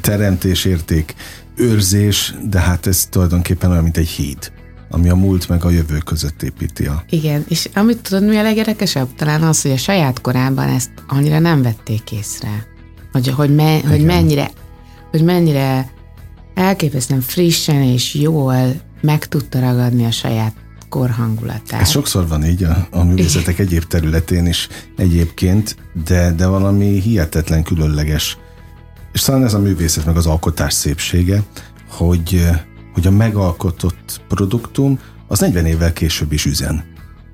teremtés, 0.00 0.64
érték 0.64 1.14
őrzés, 1.56 2.34
de 2.50 2.60
hát 2.60 2.86
ez 2.86 3.06
tulajdonképpen 3.10 3.70
olyan, 3.70 3.82
mint 3.82 3.96
egy 3.96 4.08
híd 4.08 4.52
ami 4.92 5.08
a 5.08 5.14
múlt 5.14 5.48
meg 5.48 5.64
a 5.64 5.70
jövő 5.70 5.98
között 5.98 6.42
építi 6.42 6.86
a... 6.86 7.04
Igen, 7.10 7.44
és 7.48 7.68
amit 7.74 8.00
tudod, 8.00 8.28
mi 8.28 8.36
a 8.36 8.42
legérdekesebb? 8.42 9.08
Talán 9.16 9.42
az, 9.42 9.62
hogy 9.62 9.70
a 9.70 9.76
saját 9.76 10.20
korában 10.20 10.68
ezt 10.68 10.90
annyira 11.08 11.38
nem 11.38 11.62
vették 11.62 12.12
észre. 12.12 12.66
Hogy, 13.12 13.28
hogy, 13.28 13.54
me, 13.54 13.80
hogy 13.80 14.04
mennyire 14.04 14.50
hogy 15.10 15.22
mennyire 15.22 15.90
elképesztően 16.54 17.20
frissen 17.20 17.82
és 17.82 18.14
jól 18.14 18.80
meg 19.00 19.26
tudta 19.26 19.60
ragadni 19.60 20.04
a 20.04 20.10
saját 20.10 20.54
korhangulatát. 20.88 21.80
Ez 21.80 21.90
sokszor 21.90 22.28
van 22.28 22.44
így 22.44 22.62
a, 22.62 22.88
a 22.90 23.04
művészetek 23.04 23.58
egyéb 23.58 23.84
területén 23.84 24.46
is 24.46 24.68
egyébként, 24.96 25.76
de, 26.04 26.32
de 26.32 26.46
valami 26.46 27.00
hihetetlen 27.00 27.62
különleges 27.62 28.38
és 29.12 29.20
talán 29.20 29.44
ez 29.44 29.54
a 29.54 29.58
művészet 29.58 30.04
meg 30.04 30.16
az 30.16 30.26
alkotás 30.26 30.74
szépsége, 30.74 31.42
hogy, 31.88 32.48
hogy 32.94 33.06
a 33.06 33.10
megalkotott 33.10 34.20
produktum 34.28 34.98
az 35.28 35.38
40 35.38 35.66
évvel 35.66 35.92
később 35.92 36.32
is 36.32 36.44
üzen, 36.44 36.84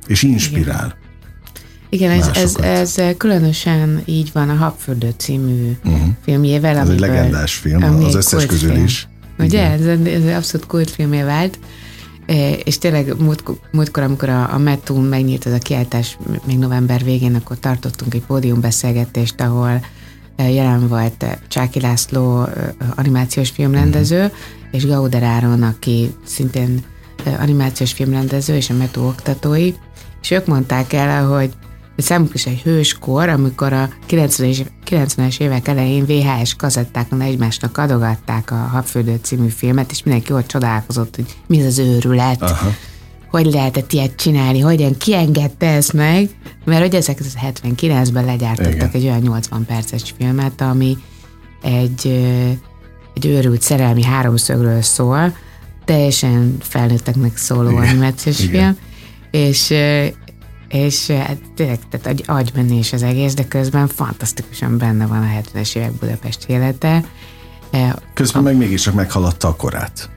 és 0.06 0.23
inspirál. 0.23 0.97
Igen, 1.88 2.11
ez, 2.11 2.30
ez, 2.35 2.56
ez 2.56 3.16
különösen 3.16 4.02
így 4.04 4.30
van 4.33 4.49
a 4.49 4.54
Habfürdő 4.54 5.14
című 5.16 5.76
uh-huh. 5.85 6.09
filmjével. 6.25 6.76
Ez 6.76 6.88
egy 6.88 7.00
legendás 7.00 7.54
film, 7.54 7.83
az 8.04 8.14
összes 8.14 8.47
közül 8.47 8.76
is. 8.76 9.09
Ugye, 9.38 9.71
ez, 9.71 9.87
ez 10.04 10.37
abszolút 10.37 10.66
kultfilmé 10.66 11.23
vált. 11.23 11.59
E, 12.26 12.52
és 12.52 12.78
tényleg 12.78 13.14
múlt, 13.18 13.42
múltkor, 13.73 14.02
amikor 14.02 14.28
a, 14.28 14.52
a 14.54 14.59
Metún 14.59 15.04
megnyílt 15.04 15.47
ez 15.47 15.52
a 15.52 15.59
kiáltás, 15.59 16.18
még 16.47 16.59
november 16.59 17.04
végén, 17.04 17.35
akkor 17.35 17.59
tartottunk 17.59 18.14
egy 18.14 18.23
pódiumbeszélgetést, 18.23 19.40
ahol 19.40 19.80
jelen 20.42 20.88
volt 20.88 21.38
Csáki 21.48 21.80
László 21.80 22.48
animációs 22.94 23.50
filmrendező, 23.50 24.22
uh-huh. 24.22 24.36
és 24.70 24.86
Gauder 24.86 25.22
Áron, 25.22 25.62
aki 25.62 26.14
szintén 26.24 26.84
animációs 27.40 27.92
filmrendező, 27.92 28.56
és 28.56 28.70
a 28.70 28.74
Metó 28.74 29.06
oktatói, 29.06 29.72
és 30.22 30.30
ők 30.30 30.46
mondták 30.46 30.92
el, 30.92 31.26
hogy 31.26 31.52
számukra 31.96 32.34
is 32.34 32.46
egy 32.46 32.60
hőskor, 32.60 33.28
amikor 33.28 33.72
a 33.72 33.88
90-es, 34.08 34.66
90-es 34.90 35.40
évek 35.40 35.68
elején 35.68 36.06
VHS 36.06 36.54
kazettákon 36.54 37.20
egymásnak 37.20 37.78
adogatták 37.78 38.50
a 38.50 38.54
Habfődő 38.54 39.18
című 39.22 39.48
filmet, 39.48 39.90
és 39.90 40.02
mindenki 40.02 40.32
ott 40.32 40.46
csodálkozott, 40.46 41.16
hogy 41.16 41.36
mi 41.46 41.66
az 41.66 41.78
őrület. 41.78 42.42
Aha. 42.42 42.70
Hogy 43.30 43.47
lehetett 43.47 43.92
ilyet 43.92 44.16
csinálni, 44.16 44.61
hogyan 44.61 44.97
kiengedte 44.97 45.66
ezt 45.66 45.92
meg, 45.92 46.30
mert 46.64 46.80
hogy 46.80 46.95
ezek 46.95 47.18
79-ben 47.42 48.25
legyártottak 48.25 48.75
Igen. 48.75 48.90
egy 48.92 49.04
olyan 49.04 49.21
80 49.21 49.64
perces 49.64 50.14
filmet, 50.18 50.61
ami 50.61 50.97
egy, 51.62 52.06
egy 53.14 53.26
őrült 53.26 53.62
szerelmi 53.62 54.02
háromszögről 54.02 54.83
szól, 54.83 55.37
teljesen 55.85 56.56
felnőtteknek 56.61 57.37
szóló 57.37 57.71
Igen. 57.71 57.83
animációs 57.83 58.40
Igen. 58.40 58.50
film, 58.50 58.76
és 59.30 59.75
és 60.68 61.06
hát 61.06 61.38
tényleg 61.54 61.78
tehát 61.90 62.06
agy, 62.06 62.25
agymenés 62.26 62.92
az 62.92 63.02
egész, 63.02 63.35
de 63.35 63.49
közben 63.49 63.88
fantasztikusan 63.88 64.78
benne 64.78 65.06
van 65.06 65.23
a 65.23 65.40
70-es 65.40 65.76
évek 65.76 65.92
Budapest 65.92 66.45
élete. 66.47 67.04
Közben 68.14 68.42
a, 68.42 68.45
meg 68.45 68.56
mégis 68.56 68.83
csak 68.83 68.95
meghaladta 68.95 69.49
a 69.49 69.56
korát. 69.56 70.11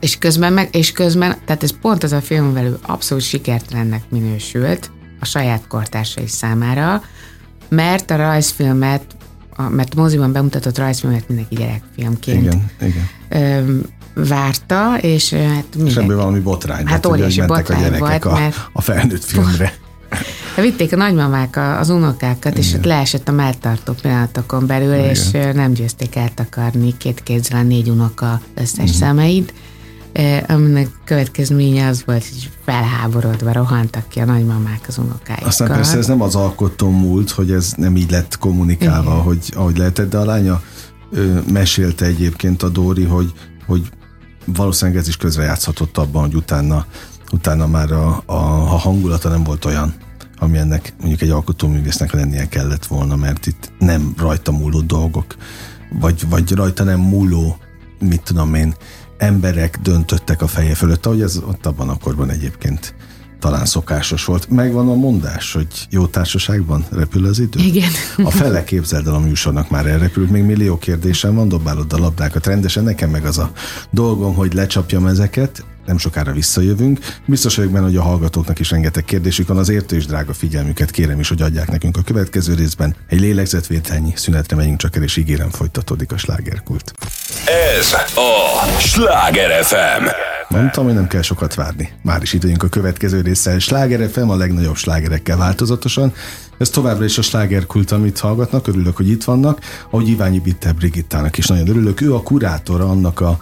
És 0.00 0.18
közben, 0.18 0.52
meg, 0.52 0.68
és 0.72 0.92
közben, 0.92 1.36
tehát 1.44 1.62
ez 1.62 1.80
pont 1.80 2.02
az 2.02 2.12
a 2.12 2.20
film 2.20 2.52
velő 2.52 2.78
abszolút 2.82 3.24
sikertelennek 3.24 4.02
minősült 4.10 4.90
a 5.20 5.24
saját 5.24 5.66
kortársai 5.68 6.26
számára, 6.26 7.02
mert 7.68 8.10
a 8.10 8.16
rajzfilmet, 8.16 9.02
a, 9.56 9.62
mert 9.62 9.94
a 9.94 10.00
moziban 10.00 10.32
bemutatott 10.32 10.78
rajzfilmet 10.78 11.28
mindenki 11.28 11.54
gyerekfilmként 11.54 12.42
igen, 12.42 12.70
igen. 12.80 13.08
Ö, 13.28 13.78
várta, 14.28 14.98
és 15.00 15.32
hát 15.32 15.64
mindenki, 15.74 15.98
És 15.98 16.04
ebből 16.04 16.16
valami 16.16 16.38
botrány. 16.38 16.86
Hát 16.86 17.06
óriási 17.06 17.40
botrány 17.46 17.78
a 17.78 17.82
gyerekek 17.82 18.24
volt, 18.24 18.24
a, 18.24 18.40
mert... 18.40 18.68
a 18.72 18.80
felnőtt 18.80 19.24
filmre. 19.24 19.72
Vitték 20.56 20.92
a 20.92 20.96
nagymamák 20.96 21.56
az 21.56 21.88
unokákat, 21.88 22.58
és 22.58 22.74
ott 22.74 22.84
leesett 22.84 23.28
a 23.28 23.32
melltartó 23.32 23.92
pillanatokon 24.02 24.66
belül, 24.66 24.94
Igen. 24.94 25.08
és 25.08 25.30
nem 25.30 25.72
győzték 25.72 26.16
eltakarni 26.16 26.96
két 26.96 27.22
kézzel 27.22 27.58
a 27.58 27.62
négy 27.62 27.88
unoka 27.88 28.40
összes 28.54 28.78
uh-huh. 28.78 28.96
szemeit 28.96 29.52
aminek 30.48 30.88
következménye 31.04 31.86
az 31.86 32.02
volt, 32.06 32.28
hogy 32.28 32.50
felháborodva 32.64 33.52
rohantak 33.52 34.08
ki 34.08 34.20
a 34.20 34.24
nagymamák 34.24 34.84
az 34.88 34.98
unokáikkal. 34.98 35.48
Aztán 35.48 35.68
persze 35.68 35.96
ez 35.96 36.06
nem 36.06 36.20
az 36.20 36.34
alkotó 36.34 36.90
múlt, 36.90 37.30
hogy 37.30 37.50
ez 37.50 37.72
nem 37.76 37.96
így 37.96 38.10
lett 38.10 38.38
kommunikálva, 38.38 39.10
Igen. 39.10 39.22
hogy 39.22 39.52
ahogy 39.54 39.76
lehetett, 39.76 40.10
de 40.10 40.18
a 40.18 40.24
lánya 40.24 40.62
ö, 41.10 41.38
mesélte 41.52 42.04
egyébként 42.04 42.62
a 42.62 42.68
Dóri, 42.68 43.04
hogy, 43.04 43.32
hogy 43.66 43.90
valószínűleg 44.44 45.00
ez 45.00 45.08
is 45.08 45.16
közrejátszhatott 45.16 45.98
abban, 45.98 46.22
hogy 46.22 46.34
utána, 46.34 46.86
utána 47.32 47.66
már 47.66 47.92
a, 47.92 48.22
a, 48.26 48.34
a 48.72 48.76
hangulata 48.76 49.28
nem 49.28 49.44
volt 49.44 49.64
olyan, 49.64 49.94
ami 50.38 50.58
ennek 50.58 50.94
mondjuk 50.98 51.20
egy 51.20 51.30
alkotóművésznek 51.30 52.12
lennie 52.12 52.48
kellett 52.48 52.86
volna, 52.86 53.16
mert 53.16 53.46
itt 53.46 53.72
nem 53.78 54.14
rajta 54.18 54.52
múló 54.52 54.80
dolgok, 54.80 55.36
vagy, 56.00 56.28
vagy 56.28 56.52
rajta 56.52 56.84
nem 56.84 57.00
múló, 57.00 57.56
mit 57.98 58.22
tudom 58.22 58.54
én, 58.54 58.74
emberek 59.18 59.78
döntöttek 59.82 60.42
a 60.42 60.46
feje 60.46 60.74
fölött, 60.74 61.06
ahogy 61.06 61.22
ez 61.22 61.36
ott 61.36 61.66
abban 61.66 61.88
a 61.88 61.98
korban 61.98 62.30
egyébként 62.30 62.94
talán 63.38 63.64
szokásos 63.66 64.24
volt. 64.24 64.50
Megvan 64.50 64.88
a 64.88 64.94
mondás, 64.94 65.52
hogy 65.52 65.66
jó 65.90 66.06
társaságban 66.06 66.84
repül 66.90 67.26
az 67.26 67.38
idő? 67.38 67.60
Igen. 67.60 67.90
A 68.16 68.30
fele 68.30 68.64
képzeld 68.64 69.06
el 69.06 69.14
a 69.14 69.18
műsornak 69.18 69.70
már 69.70 69.86
elrepült, 69.86 70.30
még 70.30 70.42
millió 70.42 70.78
kérdésem 70.78 71.34
van, 71.34 71.48
dobálod 71.48 71.92
a 71.92 71.98
labdákat 71.98 72.46
rendesen, 72.46 72.84
nekem 72.84 73.10
meg 73.10 73.24
az 73.24 73.38
a 73.38 73.50
dolgom, 73.90 74.34
hogy 74.34 74.54
lecsapjam 74.54 75.06
ezeket, 75.06 75.64
nem 75.86 75.98
sokára 75.98 76.32
visszajövünk. 76.32 76.98
Biztos 77.26 77.56
vagyok 77.56 77.72
benne, 77.72 77.84
hogy 77.84 77.96
a 77.96 78.02
hallgatóknak 78.02 78.58
is 78.58 78.70
rengeteg 78.70 79.04
kérdésük 79.04 79.48
van, 79.48 79.56
az 79.56 79.68
értő 79.68 79.96
és 79.96 80.06
drága 80.06 80.32
figyelmüket 80.32 80.90
kérem 80.90 81.20
is, 81.20 81.28
hogy 81.28 81.42
adják 81.42 81.70
nekünk 81.70 81.96
a 81.96 82.02
következő 82.02 82.54
részben. 82.54 82.94
Egy 83.08 83.20
lélegzetvételnyi 83.20 84.12
szünetre 84.16 84.56
megyünk 84.56 84.78
csak 84.78 84.96
el, 84.96 85.02
és 85.02 85.16
ígérem 85.16 85.50
folytatódik 85.50 86.12
a 86.12 86.16
slágerkult. 86.16 86.92
Ez 87.78 87.92
a 88.14 88.78
Sláger 88.78 89.64
FM. 89.64 90.04
Mondtam, 90.48 90.84
hogy 90.84 90.94
nem 90.94 91.06
kell 91.06 91.22
sokat 91.22 91.54
várni. 91.54 91.92
Már 92.02 92.22
is 92.22 92.32
időnk 92.32 92.62
a 92.62 92.68
következő 92.68 93.20
résszel. 93.20 93.58
Sláger 93.58 94.08
FM 94.10 94.28
a 94.28 94.36
legnagyobb 94.36 94.76
slágerekkel 94.76 95.36
változatosan. 95.36 96.12
Ez 96.58 96.70
továbbra 96.70 97.04
is 97.04 97.18
a 97.18 97.22
slágerkult, 97.22 97.90
amit 97.90 98.18
hallgatnak. 98.18 98.66
Örülök, 98.66 98.96
hogy 98.96 99.08
itt 99.08 99.24
vannak. 99.24 99.58
Ahogy 99.90 100.08
Iványi 100.08 100.38
Bitter 100.38 100.74
Brigittának 100.74 101.38
is 101.38 101.46
nagyon 101.46 101.68
örülök. 101.68 102.00
Ő 102.00 102.14
a 102.14 102.22
kurátora 102.22 102.88
annak 102.88 103.20
a 103.20 103.38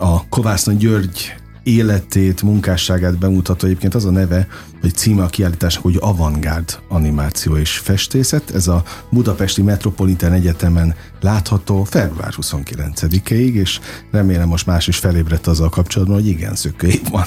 a 0.00 0.28
Kovászna 0.28 0.72
György 0.72 1.34
életét, 1.62 2.42
munkásságát 2.42 3.18
bemutató 3.18 3.66
egyébként 3.66 3.94
az 3.94 4.04
a 4.04 4.10
neve, 4.10 4.46
hogy 4.80 4.94
címe 4.94 5.22
a 5.22 5.26
kiállításnak, 5.26 5.82
hogy 5.82 5.96
Avantgárd 6.00 6.78
animáció 6.88 7.56
és 7.56 7.78
festészet. 7.78 8.50
Ez 8.50 8.68
a 8.68 8.82
Budapesti 9.10 9.62
Metropolitan 9.62 10.32
Egyetemen 10.32 10.94
látható 11.20 11.84
február 11.84 12.32
29-ig, 12.36 13.52
és 13.52 13.80
remélem 14.10 14.48
most 14.48 14.66
más 14.66 14.88
is 14.88 14.96
felébredt 14.96 15.46
azzal 15.46 15.68
kapcsolatban, 15.68 16.16
hogy 16.16 16.26
igen, 16.26 16.54
szökőig 16.54 17.02
van 17.10 17.26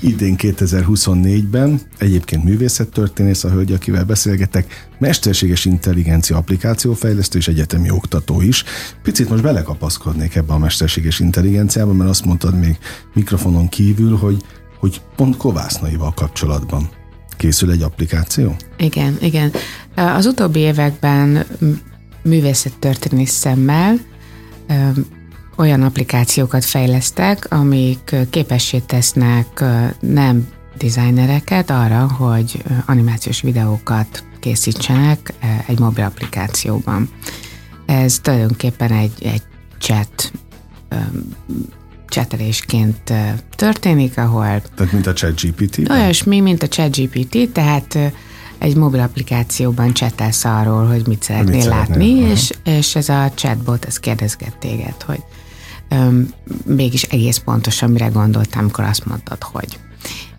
idén 0.00 0.34
2024-ben, 0.38 1.80
egyébként 1.98 2.44
művészettörténész 2.44 3.44
a 3.44 3.50
hölgy, 3.50 3.72
akivel 3.72 4.04
beszélgetek, 4.04 4.88
mesterséges 4.98 5.64
intelligencia 5.64 6.36
applikációfejlesztő 6.36 7.38
és 7.38 7.48
egyetemi 7.48 7.90
oktató 7.90 8.40
is. 8.40 8.64
Picit 9.02 9.28
most 9.28 9.42
belekapaszkodnék 9.42 10.34
ebbe 10.34 10.52
a 10.52 10.58
mesterséges 10.58 11.20
intelligenciába, 11.20 11.92
mert 11.92 12.10
azt 12.10 12.24
mondtad 12.24 12.58
még 12.58 12.78
mikrofonon 13.14 13.68
kívül, 13.68 14.16
hogy, 14.16 14.42
hogy 14.78 15.00
pont 15.16 15.36
kovásznaival 15.36 16.12
kapcsolatban 16.14 16.88
készül 17.36 17.70
egy 17.70 17.82
applikáció? 17.82 18.56
Igen, 18.76 19.16
igen. 19.20 19.52
Az 19.94 20.26
utóbbi 20.26 20.58
években 20.58 21.46
művészettörténész 22.22 23.32
szemmel 23.32 23.98
olyan 25.58 25.82
applikációkat 25.82 26.64
fejlesztek, 26.64 27.52
amik 27.52 28.16
képessé 28.30 28.78
tesznek 28.78 29.64
nem 30.00 30.48
designereket 30.78 31.70
arra, 31.70 32.12
hogy 32.12 32.62
animációs 32.86 33.40
videókat 33.40 34.24
készítsenek 34.40 35.34
egy 35.66 35.78
mobil 35.78 36.04
applikációban. 36.04 37.10
Ez 37.86 38.18
tulajdonképpen 38.18 38.92
egy, 38.92 39.12
egy 39.22 39.42
chat 39.78 40.32
csetelésként 42.08 43.12
történik, 43.56 44.18
ahol... 44.18 44.62
Tehát 44.76 44.92
mint 44.92 45.06
a 45.06 45.12
ChatGPT? 45.12 45.90
Olyasmi, 45.90 46.40
mint 46.40 46.62
a 46.62 46.68
ChatGPT, 46.68 47.48
tehát 47.52 47.98
egy 48.58 48.76
mobil 48.76 49.00
applikációban 49.00 49.92
csetelsz 49.92 50.44
arról, 50.44 50.86
hogy 50.86 51.06
mit 51.06 51.22
szeretnél 51.22 51.56
mit 51.56 51.64
látni, 51.64 52.08
és, 52.08 52.50
és 52.64 52.96
ez 52.96 53.08
a 53.08 53.30
chatbot, 53.34 53.84
ez 53.84 53.98
kérdezget 53.98 54.56
téged, 54.56 55.02
hogy 55.02 55.22
öm, 55.88 56.28
mégis 56.64 57.02
egész 57.02 57.38
pontosan 57.38 57.90
mire 57.90 58.06
gondoltam, 58.06 58.60
amikor 58.60 58.84
azt 58.84 59.06
mondtad, 59.06 59.42
hogy. 59.42 59.78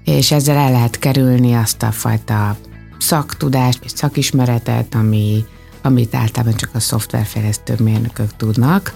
És 0.04 0.32
ezzel 0.32 0.58
el 0.58 0.72
lehet 0.72 1.00
kerülni 1.00 1.54
azt 1.54 1.84
a 1.84 1.92
fajta 1.92 2.58
szaktudást 2.98 3.84
és 3.84 3.92
szakismeretet, 3.96 4.96
ami, 4.96 5.46
amit 5.82 6.16
általában 6.16 6.56
csak 6.56 6.70
a 6.74 6.80
szoftverfejlesztő 6.80 7.76
mérnökök 7.80 8.36
tudnak, 8.36 8.94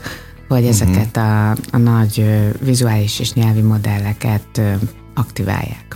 hogy 0.48 0.63
uh-huh. 0.63 0.70
ezeket 0.70 1.18
a, 1.18 1.50
a 1.50 1.78
nagy 1.78 2.26
vizuális 2.62 3.20
és 3.20 3.34
nyelvi 3.34 3.62
modelleket 3.62 4.62
aktiválják. 5.13 5.96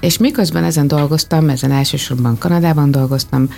És 0.00 0.18
miközben 0.18 0.64
ezen 0.64 0.86
dolgoztam, 0.86 1.48
ezen 1.48 1.70
elsősorban 1.70 2.38
Kanadában 2.38 2.90
dolgoztam, 2.90 3.48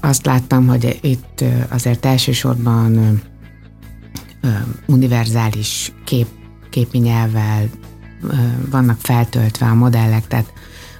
azt 0.00 0.26
láttam, 0.26 0.66
hogy 0.66 0.98
itt 1.02 1.44
azért 1.68 2.06
elsősorban 2.06 3.20
univerzális 4.86 5.92
kép, 6.04 6.26
képi 6.70 6.98
nyelvvel 6.98 7.68
vannak 8.70 8.98
feltöltve 9.00 9.66
a 9.66 9.74
modellek, 9.74 10.26
tehát 10.26 10.52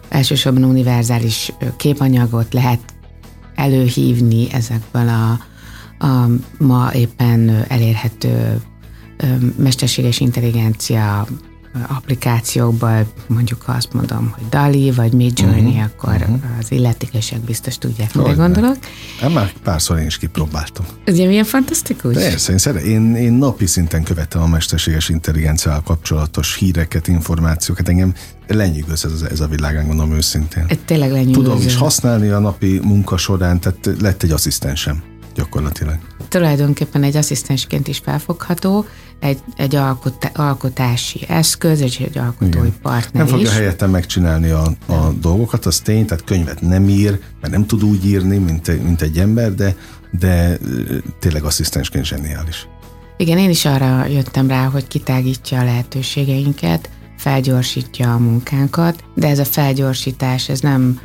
elsősorban 0.08 0.64
univerzális 0.64 1.52
képanyagot 1.76 2.52
lehet 2.52 2.80
előhívni 3.54 4.52
ezekből 4.52 5.08
a, 5.08 5.30
a 6.06 6.28
ma 6.58 6.90
éppen 6.94 7.64
elérhető 7.68 8.60
mesterséges 9.56 10.20
intelligencia 10.20 11.26
applikációkból, 11.88 13.06
mondjuk 13.26 13.62
azt 13.66 13.92
mondom, 13.92 14.34
hogy 14.34 14.48
Dali 14.48 14.90
vagy 14.90 15.12
Midjourney, 15.12 15.66
uh-huh, 15.66 15.82
akkor 15.82 16.14
uh-huh. 16.14 16.40
az 16.60 16.72
illetékesek 16.72 17.40
biztos 17.40 17.78
tudják, 17.78 18.14
mire 18.14 18.32
gondolok. 18.32 18.76
Nem, 19.20 19.32
már 19.32 19.52
párszor 19.62 19.98
én 19.98 20.06
is 20.06 20.18
kipróbáltam. 20.18 20.84
Ugye 21.06 21.26
milyen 21.26 21.44
fantasztikus? 21.44 22.14
Persze, 22.14 22.52
én, 22.52 22.58
szeret, 22.58 22.82
én, 22.82 23.14
én 23.14 23.32
napi 23.32 23.66
szinten 23.66 24.02
követem 24.02 24.42
a 24.42 24.46
mesterséges 24.46 25.08
intelligenciával 25.08 25.82
kapcsolatos 25.82 26.56
híreket, 26.56 27.08
információkat. 27.08 27.88
Engem 27.88 28.14
lenyűgöz 28.46 29.04
ez, 29.04 29.22
ez 29.22 29.40
a 29.40 29.46
világ, 29.46 29.86
gondolom 29.86 30.12
őszintén. 30.12 30.64
Ez 30.68 30.76
tényleg 30.84 31.10
lenyűgöző. 31.10 31.42
Tudom 31.42 31.62
is 31.66 31.76
használni 31.76 32.28
a 32.28 32.38
napi 32.38 32.80
munka 32.82 33.16
során, 33.16 33.60
tehát 33.60 33.90
lett 34.00 34.22
egy 34.22 34.30
asszisztensem 34.30 35.02
gyakorlatilag. 35.34 35.98
Tulajdonképpen 36.28 37.02
egy 37.02 37.16
asszisztensként 37.16 37.88
is 37.88 37.98
felfogható, 37.98 38.86
egy, 39.20 39.38
egy 39.56 39.74
alkot, 39.74 40.30
alkotási 40.34 41.24
eszköz, 41.28 41.80
és 41.80 41.98
egy 41.98 42.18
alkotói 42.18 42.48
Igen. 42.48 42.74
partner 42.82 43.22
Nem 43.24 43.26
fogja 43.26 43.46
is. 43.46 43.56
helyettem 43.56 43.90
megcsinálni 43.90 44.50
a, 44.50 44.72
a 44.86 45.12
dolgokat, 45.20 45.66
az 45.66 45.78
tény, 45.80 46.06
tehát 46.06 46.24
könyvet 46.24 46.60
nem 46.60 46.88
ír, 46.88 47.18
mert 47.40 47.52
nem 47.52 47.66
tud 47.66 47.84
úgy 47.84 48.06
írni, 48.06 48.36
mint, 48.36 48.82
mint 48.82 49.02
egy 49.02 49.18
ember, 49.18 49.54
de, 49.54 49.76
de 50.10 50.58
tényleg 51.18 51.44
asszisztensként 51.44 52.04
zseniális. 52.04 52.68
Igen, 53.16 53.38
én 53.38 53.50
is 53.50 53.64
arra 53.64 54.06
jöttem 54.06 54.48
rá, 54.48 54.64
hogy 54.64 54.86
kitágítja 54.88 55.60
a 55.60 55.64
lehetőségeinket, 55.64 56.90
felgyorsítja 57.16 58.12
a 58.14 58.18
munkánkat, 58.18 59.04
de 59.14 59.28
ez 59.28 59.38
a 59.38 59.44
felgyorsítás, 59.44 60.48
ez 60.48 60.60
nem 60.60 61.00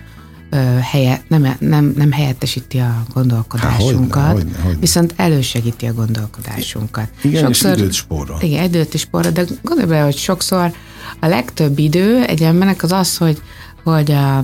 helye, 0.82 1.22
nem, 1.28 1.56
nem, 1.60 1.94
nem 1.96 2.12
helyettesíti 2.12 2.78
a 2.78 3.04
gondolkodásunkat, 3.14 4.22
Há, 4.22 4.32
hogyne, 4.32 4.44
hogyne, 4.44 4.64
hogyne. 4.64 4.80
viszont 4.80 5.14
elősegíti 5.16 5.86
a 5.86 5.94
gondolkodásunkat. 5.94 7.10
Igen, 7.22 7.44
sokszor, 7.44 7.72
és 7.72 7.78
időt 7.78 7.94
spórol. 7.94 8.38
Igen, 8.42 8.64
időt 8.64 8.94
is 8.94 9.02
spórol, 9.02 9.32
de 9.32 9.44
gondolj 9.62 9.88
bele, 9.88 10.04
hogy 10.04 10.18
sokszor 10.18 10.74
a 11.20 11.28
legtöbb 11.28 11.80
idő 11.80 12.24
egy 12.24 12.44
embernek 12.44 12.84
az 12.84 12.92
az, 12.92 13.18
hogy, 13.18 13.42
hogy 13.84 14.12
a, 14.12 14.38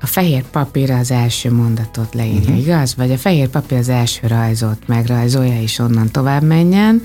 a 0.00 0.06
fehér 0.06 0.42
papír 0.50 0.90
az 0.90 1.10
első 1.10 1.52
mondatot 1.52 2.14
leírja, 2.14 2.40
uh-huh. 2.40 2.58
igaz? 2.58 2.94
Vagy 2.94 3.12
a 3.12 3.18
fehér 3.18 3.48
papír 3.48 3.78
az 3.78 3.88
első 3.88 4.26
rajzot 4.26 4.78
megrajzolja, 4.86 5.62
és 5.62 5.78
onnan 5.78 6.10
tovább 6.10 6.42
menjen, 6.42 7.02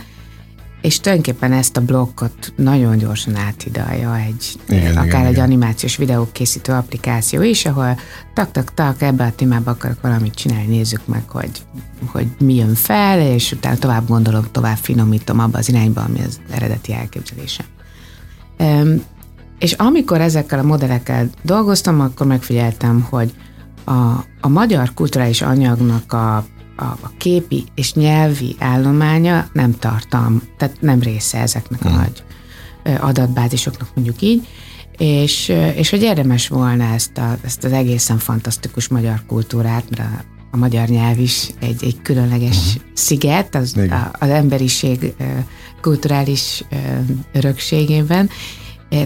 és 0.81 0.99
tulajdonképpen 0.99 1.51
ezt 1.51 1.77
a 1.77 1.81
blokkot 1.81 2.53
nagyon 2.55 2.97
gyorsan 2.97 3.35
áthidalja 3.35 4.17
egy, 4.17 4.59
igen, 4.67 4.91
akár 4.91 5.05
igen, 5.05 5.25
egy 5.25 5.31
igen. 5.31 5.43
animációs 5.43 5.97
videók 5.97 6.33
készítő 6.33 6.71
applikáció 6.71 7.41
is, 7.41 7.65
ahol 7.65 7.99
tak-tak-tak, 8.33 9.01
ebbe 9.01 9.23
a 9.25 9.31
témába 9.35 9.71
akarok 9.71 10.01
valamit 10.01 10.35
csinálni, 10.35 10.75
nézzük 10.75 11.07
meg, 11.07 11.29
hogy, 11.29 11.51
hogy 12.05 12.27
mi 12.39 12.55
jön 12.55 12.75
fel, 12.75 13.21
és 13.21 13.51
utána 13.51 13.77
tovább 13.77 14.07
gondolom, 14.07 14.45
tovább 14.51 14.77
finomítom 14.77 15.39
abba 15.39 15.57
az 15.57 15.69
irányba, 15.69 16.01
ami 16.01 16.19
az 16.19 16.39
eredeti 16.49 16.93
elképzelése. 16.93 17.63
Um, 18.59 19.01
és 19.59 19.71
amikor 19.71 20.21
ezekkel 20.21 20.59
a 20.59 20.63
modellekkel 20.63 21.29
dolgoztam, 21.43 21.99
akkor 21.99 22.27
megfigyeltem, 22.27 23.07
hogy 23.09 23.33
a, 23.83 24.25
a 24.41 24.47
magyar 24.47 24.93
kulturális 24.93 25.41
anyagnak 25.41 26.13
a 26.13 26.45
a, 26.77 26.83
a 26.83 27.11
képi 27.17 27.63
és 27.75 27.93
nyelvi 27.93 28.55
állománya 28.59 29.47
nem 29.53 29.79
tartalm, 29.79 30.41
tehát 30.57 30.81
nem 30.81 30.99
része 30.99 31.39
ezeknek 31.39 31.85
a 31.85 31.89
hmm. 31.89 31.97
nagy 31.97 32.23
adatbázisoknak 32.99 33.89
mondjuk 33.95 34.21
így, 34.21 34.47
és, 34.97 35.53
és 35.75 35.89
hogy 35.89 36.01
érdemes 36.01 36.47
volna 36.47 36.93
ezt, 36.93 37.17
a, 37.17 37.37
ezt 37.41 37.63
az 37.63 37.71
egészen 37.71 38.17
fantasztikus 38.17 38.87
magyar 38.87 39.21
kultúrát, 39.27 39.83
mert 39.89 40.09
a, 40.09 40.23
a 40.51 40.57
magyar 40.57 40.87
nyelv 40.87 41.19
is 41.19 41.49
egy, 41.59 41.83
egy 41.83 42.01
különleges 42.01 42.57
uh-huh. 42.57 42.81
sziget 42.93 43.55
az, 43.55 43.77
a, 43.77 44.15
az 44.19 44.29
emberiség 44.29 45.13
kulturális 45.81 46.63
örökségében, 47.33 48.29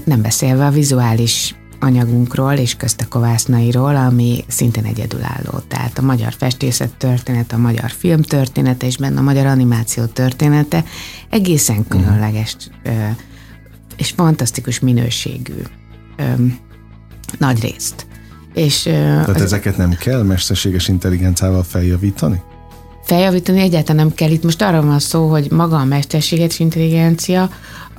nem 0.03 0.21
beszélve 0.21 0.65
a 0.65 0.69
vizuális 0.69 1.55
anyagunkról 1.81 2.53
és 2.53 2.75
közte 2.75 3.05
kovásznairól, 3.09 3.95
ami 3.95 4.43
szintén 4.47 4.85
egyedülálló. 4.85 5.59
Tehát 5.67 5.97
a 5.97 6.01
magyar 6.01 6.33
festészet 6.37 6.97
története, 6.97 7.55
a 7.55 7.59
magyar 7.59 7.91
film 7.91 8.21
története 8.21 8.85
és 8.85 8.97
benne 8.97 9.19
a 9.19 9.23
magyar 9.23 9.45
animáció 9.45 10.05
története 10.05 10.83
egészen 11.29 11.75
mhm. 11.75 11.87
különleges 11.87 12.55
és 13.97 14.09
fantasztikus 14.09 14.79
minőségű 14.79 15.61
nagy 17.37 17.61
részt. 17.61 18.05
És, 18.53 18.81
Tehát 18.81 19.29
az, 19.29 19.41
ezeket 19.41 19.77
nem 19.77 19.95
kell 19.99 20.23
mesterséges 20.23 20.87
intelligenciával 20.87 21.63
feljavítani? 21.63 22.41
Feljavítani 23.03 23.59
egyáltalán 23.59 24.05
nem 24.05 24.13
kell. 24.13 24.29
Itt 24.29 24.43
most 24.43 24.61
arra 24.61 24.81
van 24.81 24.99
szó, 24.99 25.29
hogy 25.29 25.51
maga 25.51 25.77
a 25.77 25.85
mesterséges 25.85 26.59
intelligencia 26.59 27.49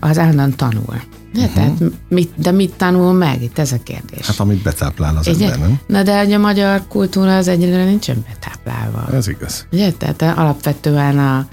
az 0.00 0.18
állandóan 0.18 0.56
tanul. 0.56 1.00
De, 1.32 1.40
uh-huh. 1.40 1.54
tehát 1.54 1.78
mit, 2.08 2.30
de 2.36 2.50
mit 2.50 2.72
tanul 2.72 3.12
meg? 3.12 3.42
Itt 3.42 3.58
ez 3.58 3.72
a 3.72 3.82
kérdés. 3.82 4.26
Hát 4.26 4.40
amit 4.40 4.62
betáplál 4.62 5.16
az 5.16 5.26
Ugye? 5.26 5.52
ember, 5.52 5.68
nem? 5.68 5.80
Na 5.86 6.02
de 6.02 6.34
a 6.34 6.38
magyar 6.38 6.82
kultúra 6.88 7.36
az 7.36 7.48
egyelőre 7.48 7.84
nincsen 7.84 8.24
betáplálva. 8.28 9.16
Ez 9.16 9.28
igaz. 9.28 9.66
Ugye? 9.72 9.92
Tehát 9.92 10.38
alapvetően 10.38 11.18
a, 11.18 11.48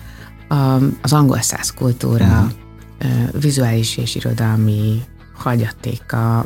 a, 0.56 0.80
az 1.02 1.14
angol 1.14 1.42
száz 1.42 1.74
kultúra 1.74 2.52
uh-huh. 3.00 3.42
vizuális 3.42 3.98
és 3.98 4.16
irodalmi 4.16 5.02
hagyatéka, 5.36 6.46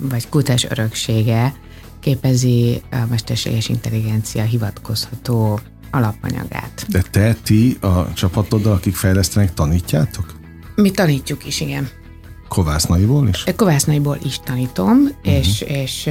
vagy 0.00 0.28
kultúrás 0.28 0.64
öröksége 0.64 1.54
képezi 2.00 2.82
a 2.90 2.96
mesterséges 3.10 3.68
intelligencia 3.68 4.42
hivatkozható 4.42 5.60
alapanyagát. 5.90 6.86
De 6.88 7.02
te, 7.10 7.36
ti 7.42 7.76
a 7.80 8.12
csapatoddal, 8.12 8.72
akik 8.72 8.94
fejlesztenek, 8.94 9.54
tanítjátok? 9.54 10.34
Mi 10.74 10.90
tanítjuk 10.90 11.46
is, 11.46 11.60
igen. 11.60 11.88
Kovásznaiból 12.54 13.28
is? 13.28 13.44
Kovásznaiból 13.56 14.18
is 14.24 14.38
tanítom, 14.44 14.98
uh-huh. 14.98 15.16
és, 15.22 15.60
és 15.60 16.10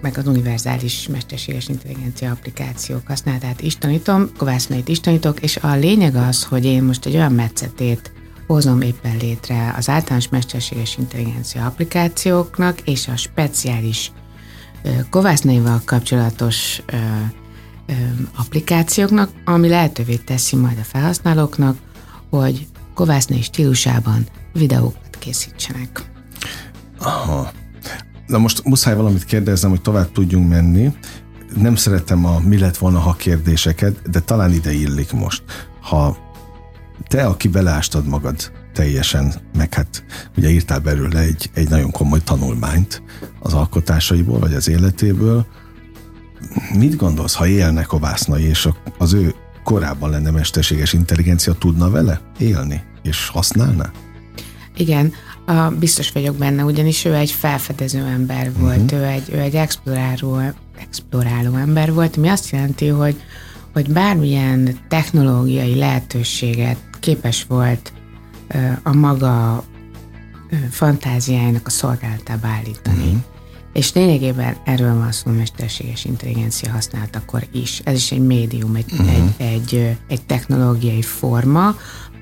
meg 0.00 0.18
az 0.18 0.26
univerzális 0.26 1.08
mesterséges 1.08 1.68
intelligencia 1.68 2.30
applikációk 2.30 3.06
használatát 3.06 3.60
is 3.60 3.78
tanítom, 3.78 4.30
kovásznait 4.36 4.88
is 4.88 5.00
tanítok, 5.00 5.40
és 5.40 5.56
a 5.56 5.74
lényeg 5.74 6.14
az, 6.14 6.44
hogy 6.44 6.64
én 6.64 6.82
most 6.82 7.06
egy 7.06 7.14
olyan 7.14 7.32
metszetét 7.32 8.12
hozom 8.46 8.80
éppen 8.80 9.16
létre 9.16 9.74
az 9.76 9.88
általános 9.88 10.28
mesterséges 10.28 10.98
intelligencia 10.98 11.66
applikációknak 11.66 12.80
és 12.80 13.08
a 13.08 13.16
speciális 13.16 14.12
kovásznaival 15.10 15.82
kapcsolatos 15.84 16.82
applikációknak, 18.36 19.30
ami 19.44 19.68
lehetővé 19.68 20.16
teszi 20.16 20.56
majd 20.56 20.78
a 20.78 20.84
felhasználóknak, 20.84 21.76
hogy 22.30 22.66
kovásznai 22.94 23.42
stílusában 23.42 24.26
videók 24.52 24.94
készítsenek. 25.26 26.04
Aha. 26.98 27.50
Na 28.26 28.38
most 28.38 28.64
muszáj 28.64 28.94
valamit 28.94 29.24
kérdeznem, 29.24 29.70
hogy 29.70 29.80
tovább 29.80 30.12
tudjunk 30.12 30.48
menni. 30.48 30.92
Nem 31.56 31.74
szeretem 31.74 32.24
a 32.24 32.38
mi 32.38 32.58
lett 32.58 32.76
volna, 32.76 32.98
ha 32.98 33.12
kérdéseket, 33.12 34.10
de 34.10 34.20
talán 34.20 34.52
ide 34.52 34.72
illik 34.72 35.12
most. 35.12 35.42
Ha 35.80 36.16
te, 37.08 37.26
aki 37.26 37.48
beleástad 37.48 38.06
magad 38.06 38.52
teljesen, 38.72 39.34
meg 39.56 39.74
hát 39.74 40.04
ugye 40.36 40.50
írtál 40.50 40.78
belőle 40.78 41.20
egy, 41.20 41.50
egy 41.54 41.68
nagyon 41.68 41.90
komoly 41.90 42.22
tanulmányt 42.22 43.02
az 43.40 43.54
alkotásaiból, 43.54 44.38
vagy 44.38 44.54
az 44.54 44.68
életéből, 44.68 45.46
mit 46.74 46.96
gondolsz, 46.96 47.34
ha 47.34 47.46
élnek 47.46 47.92
a 47.92 47.98
vásznai, 47.98 48.42
és 48.42 48.68
az 48.98 49.12
ő 49.12 49.34
korábban 49.64 50.10
lenne 50.10 50.30
mesterséges 50.30 50.92
intelligencia, 50.92 51.52
tudna 51.52 51.90
vele 51.90 52.20
élni, 52.38 52.82
és 53.02 53.28
használna? 53.28 53.90
Igen, 54.76 55.12
a, 55.46 55.68
biztos 55.68 56.12
vagyok 56.12 56.36
benne, 56.36 56.64
ugyanis 56.64 57.04
ő 57.04 57.14
egy 57.14 57.30
felfedező 57.30 58.04
ember 58.04 58.52
volt, 58.58 58.92
uh-huh. 58.92 59.00
ő, 59.00 59.04
egy, 59.04 59.30
ő 59.32 59.38
egy 59.38 59.54
exploráló, 59.54 60.40
exploráló 60.78 61.54
ember 61.54 61.92
volt, 61.92 62.16
ami 62.16 62.28
azt 62.28 62.50
jelenti, 62.50 62.88
hogy, 62.88 63.20
hogy 63.72 63.90
bármilyen 63.90 64.78
technológiai 64.88 65.74
lehetőséget 65.74 66.76
képes 67.00 67.44
volt 67.48 67.92
ö, 68.48 68.58
a 68.82 68.94
maga 68.94 69.64
ö, 70.50 70.56
fantáziájának 70.70 71.66
a 71.66 71.70
szolgálatába 71.70 72.46
állítani. 72.46 73.04
Uh-huh. 73.04 73.20
És 73.72 73.92
lényegében 73.92 74.56
erről 74.64 74.94
van 74.94 75.12
szó 75.12 75.30
mesterséges 75.30 76.04
intelligencia 76.04 76.72
használatakor 76.72 77.46
is. 77.52 77.80
Ez 77.84 77.94
is 77.94 78.12
egy 78.12 78.26
médium, 78.26 78.74
egy, 78.74 78.92
uh-huh. 78.92 79.08
egy, 79.38 79.46
egy, 79.46 79.96
egy 80.08 80.22
technológiai 80.22 81.02
forma, 81.02 81.76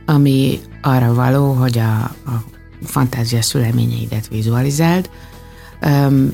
ami 0.07 0.61
arra 0.83 1.14
való, 1.14 1.53
hogy 1.53 1.79
a, 1.79 2.03
a 2.05 2.45
fantázia 2.83 3.43
szüleményeidet 3.43 4.29
vizualizáld, 4.29 5.11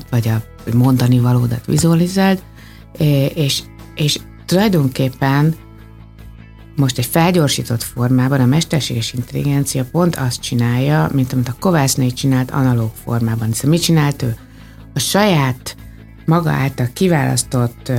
vagy 0.09 0.27
a 0.27 0.43
mondani 0.73 1.19
valódat 1.19 1.65
vizualizáld, 1.65 2.41
és, 3.33 3.61
és 3.95 4.19
tulajdonképpen 4.45 5.55
most 6.75 6.97
egy 6.97 7.05
felgyorsított 7.05 7.83
formában 7.83 8.39
a 8.39 8.45
mesterséges 8.45 9.13
intelligencia 9.13 9.85
pont 9.91 10.15
azt 10.15 10.41
csinálja, 10.41 11.09
mint 11.13 11.33
amit 11.33 11.47
a 11.47 11.55
Kovásznai 11.59 12.13
csinált 12.13 12.51
analóg 12.51 12.91
formában. 13.03 13.47
Hiszen 13.47 13.69
mit 13.69 13.81
csinált 13.81 14.21
ő? 14.21 14.35
A 14.93 14.99
saját 14.99 15.75
maga 16.25 16.49
által 16.49 16.89
kiválasztott 16.93 17.91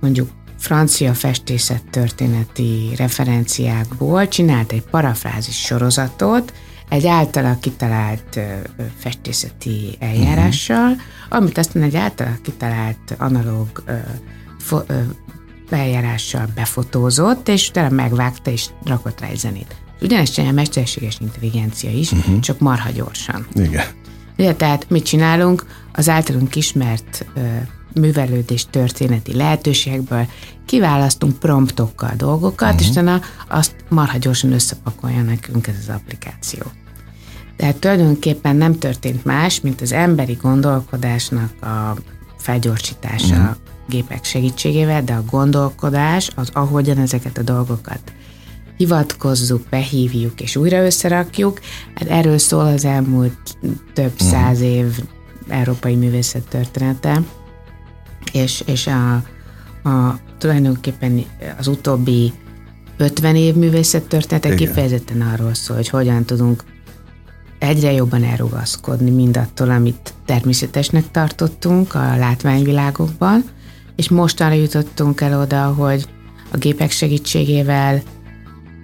mondjuk 0.00 0.30
francia 0.60 1.14
festészet 1.14 1.82
történeti 1.90 2.92
referenciákból 2.96 4.28
csinált 4.28 4.72
egy 4.72 4.82
parafrázis 4.82 5.56
sorozatot, 5.56 6.52
egy 6.88 7.06
általa 7.06 7.58
kitalált 7.60 8.40
festészeti 8.98 9.96
eljárással, 9.98 10.90
uh-huh. 10.90 11.00
amit 11.28 11.58
aztán 11.58 11.82
egy 11.82 11.96
általa 11.96 12.30
kitalált 12.42 13.14
analóg 13.18 13.82
eljárással 15.70 16.48
befotózott, 16.54 17.48
és 17.48 17.68
utána 17.68 17.94
megvágta, 17.94 18.50
és 18.50 18.66
rakott 18.84 19.20
rá 19.20 19.26
egy 19.26 19.38
zenét. 19.38 19.76
Ugyanezt 20.00 20.32
csinálja 20.32 20.54
a 20.54 20.56
mesterséges 20.56 21.16
intelligencia 21.20 21.90
is, 21.90 22.12
uh-huh. 22.12 22.40
csak 22.40 22.58
marha 22.58 22.90
gyorsan. 22.90 23.46
Igen. 23.54 23.84
Ugye, 24.38 24.54
tehát 24.54 24.90
mit 24.90 25.04
csinálunk? 25.04 25.66
Az 25.92 26.08
általunk 26.08 26.56
ismert 26.56 27.26
művelődés 27.94 28.66
történeti 28.70 29.36
lehetőségekből 29.36 30.26
kiválasztunk 30.66 31.38
promptokkal 31.38 32.12
dolgokat, 32.16 32.68
uh-huh. 32.68 32.80
és 32.80 32.88
utána 32.88 33.20
azt 33.48 33.74
marha 33.88 34.18
gyorsan 34.18 34.52
összepakolja 34.52 35.22
nekünk 35.22 35.66
ez 35.66 35.74
az 35.80 35.94
applikáció. 35.94 36.62
Tehát 37.56 37.76
tulajdonképpen 37.76 38.56
nem 38.56 38.78
történt 38.78 39.24
más, 39.24 39.60
mint 39.60 39.80
az 39.80 39.92
emberi 39.92 40.38
gondolkodásnak 40.42 41.62
a 41.62 41.96
felgyorsítása 42.38 43.34
uh-huh. 43.34 43.56
gépek 43.88 44.24
segítségével, 44.24 45.04
de 45.04 45.12
a 45.12 45.24
gondolkodás 45.30 46.30
az 46.34 46.50
ahogyan 46.52 46.98
ezeket 46.98 47.38
a 47.38 47.42
dolgokat 47.42 48.00
hivatkozzuk, 48.76 49.62
behívjuk 49.70 50.40
és 50.40 50.56
újra 50.56 50.84
összerakjuk. 50.84 51.60
Hát 51.94 52.08
erről 52.08 52.38
szól 52.38 52.66
az 52.66 52.84
elmúlt 52.84 53.56
több 53.94 54.12
uh-huh. 54.12 54.28
száz 54.28 54.60
év 54.60 55.00
európai 55.48 55.94
művészet 55.94 56.48
története, 56.48 57.22
és, 58.32 58.62
és 58.66 58.86
a, 58.86 59.14
a, 59.88 60.18
tulajdonképpen 60.38 61.24
az 61.58 61.66
utóbbi 61.66 62.32
50 62.96 63.36
év 63.36 63.54
művészet 63.54 64.02
története 64.02 64.54
kifejezetten 64.54 65.20
arról 65.20 65.54
szól, 65.54 65.76
hogy 65.76 65.88
hogyan 65.88 66.24
tudunk 66.24 66.64
egyre 67.58 67.92
jobban 67.92 68.24
elrugaszkodni 68.24 69.10
mindattól, 69.10 69.70
amit 69.70 70.14
természetesnek 70.24 71.10
tartottunk 71.10 71.94
a 71.94 72.16
látványvilágokban, 72.16 73.44
és 73.96 74.08
mostanra 74.08 74.54
jutottunk 74.54 75.20
el 75.20 75.40
oda, 75.40 75.64
hogy 75.64 76.06
a 76.50 76.56
gépek 76.56 76.90
segítségével 76.90 78.02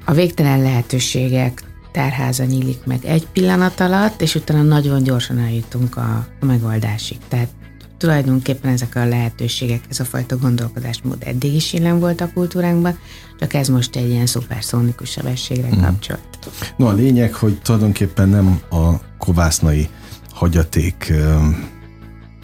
a 0.05 0.13
végtelen 0.13 0.63
lehetőségek 0.63 1.63
tárháza 1.93 2.45
nyílik 2.45 2.85
meg 2.85 3.05
egy 3.05 3.27
pillanat 3.33 3.81
alatt, 3.81 4.21
és 4.21 4.35
utána 4.35 4.63
nagyon 4.63 5.03
gyorsan 5.03 5.39
eljutunk 5.39 5.97
a, 5.97 6.27
a 6.41 6.45
megoldásig. 6.45 7.19
Tehát 7.29 7.49
tulajdonképpen 7.99 8.73
ezek 8.73 8.97
a 8.97 9.05
lehetőségek, 9.05 9.81
ez 9.89 10.01
a 10.01 10.05
fajta 10.05 10.37
gondolkodásmód 10.37 11.23
eddig 11.25 11.55
is 11.55 11.73
jelen 11.73 11.99
volt 12.01 12.21
a 12.21 12.31
kultúránkban, 12.35 12.99
csak 13.39 13.55
ez 13.55 13.69
most 13.69 13.97
egy 13.97 14.09
ilyen 14.11 14.27
szuperszónikus 14.27 15.11
sebességre 15.11 15.69
mm. 15.77 15.81
kapcsolt. 15.81 16.39
No, 16.77 16.87
a 16.87 16.93
lényeg, 16.93 17.35
hogy 17.35 17.61
tulajdonképpen 17.61 18.29
nem 18.29 18.61
a 18.71 18.93
kovásznai 19.19 19.89
hagyaték 20.31 21.13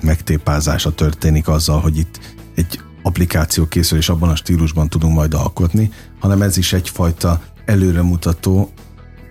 megtépázása 0.03 0.95
történik 0.95 1.49
azzal, 1.49 1.81
hogy 1.81 1.99
itt 1.99 2.21
egy 2.55 2.81
applikáció 3.03 3.67
készül, 3.67 3.99
és 3.99 4.09
abban 4.09 4.29
a 4.29 4.37
stílusban 4.37 4.89
tudunk 4.89 5.15
majd 5.15 5.35
alkotni, 5.35 5.91
hanem 6.21 6.43
ez 6.43 6.57
is 6.57 6.73
egyfajta 6.73 7.43
előremutató 7.65 8.73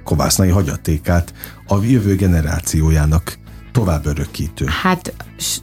kovásznai 0.03 0.49
hagyatékát 0.49 1.33
a 1.67 1.83
jövő 1.83 2.15
generációjának 2.15 3.37
tovább 3.71 4.05
örökítő. 4.05 4.65
Hát, 4.81 5.13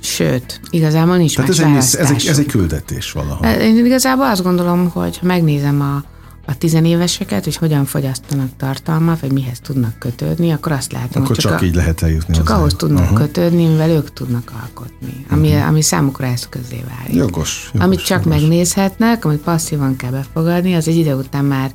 sőt, 0.00 0.60
igazából 0.70 1.16
nincs 1.16 1.34
Tehát 1.34 1.50
ez 1.50 1.58
egy, 1.58 1.74
ez, 1.76 2.10
egy, 2.10 2.26
ez 2.26 2.38
egy 2.38 2.46
küldetés 2.46 3.12
valahol. 3.12 3.46
Én 3.46 3.84
igazából 3.84 4.26
azt 4.26 4.42
gondolom, 4.42 4.90
hogy 4.90 5.18
ha 5.18 5.26
megnézem 5.26 5.80
a, 5.80 6.04
a 6.46 6.58
tizenéveseket, 6.58 7.44
hogy 7.44 7.56
hogyan 7.56 7.84
fogyasztanak 7.84 8.48
tartalmat, 8.56 9.20
vagy 9.20 9.32
mihez 9.32 9.60
tudnak 9.60 9.98
kötődni, 9.98 10.50
akkor 10.50 10.72
azt 10.72 10.92
látom, 10.92 11.22
akkor 11.22 11.26
hogy 11.26 11.36
csak, 11.38 11.52
csak 11.52 11.60
a, 11.60 11.64
így 11.64 11.74
lehet 11.74 12.02
eljutni. 12.02 12.34
Csak 12.34 12.46
hozzá. 12.48 12.58
ahhoz 12.58 12.74
tudnak 12.74 13.02
uh-huh. 13.02 13.18
kötődni, 13.18 13.66
mivel 13.66 13.90
ők 13.90 14.12
tudnak 14.12 14.52
alkotni, 14.62 15.26
ami, 15.30 15.48
uh-huh. 15.48 15.68
ami 15.68 15.82
számukra 15.82 16.26
eszközé 16.26 16.84
válik. 16.88 17.14
Jogos, 17.14 17.70
jogos. 17.72 17.86
Amit 17.86 18.04
csak 18.04 18.24
jogos. 18.24 18.40
megnézhetnek, 18.40 19.24
amit 19.24 19.40
passzívan 19.40 19.96
kell 19.96 20.10
befogadni, 20.10 20.74
az 20.74 20.88
egy 20.88 20.96
idő 20.96 21.14
után 21.14 21.44
már 21.44 21.70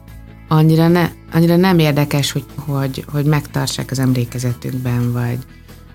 annyira, 0.48 0.88
ne, 0.88 1.10
annyira 1.34 1.56
nem 1.56 1.80
érdekes, 1.80 2.32
hogy, 2.32 2.46
hogy, 2.56 3.06
hogy 3.12 3.26
megtartsák 3.26 3.92
az 3.92 4.00
emlékezetükben, 4.00 5.12
vagy, 5.12 5.38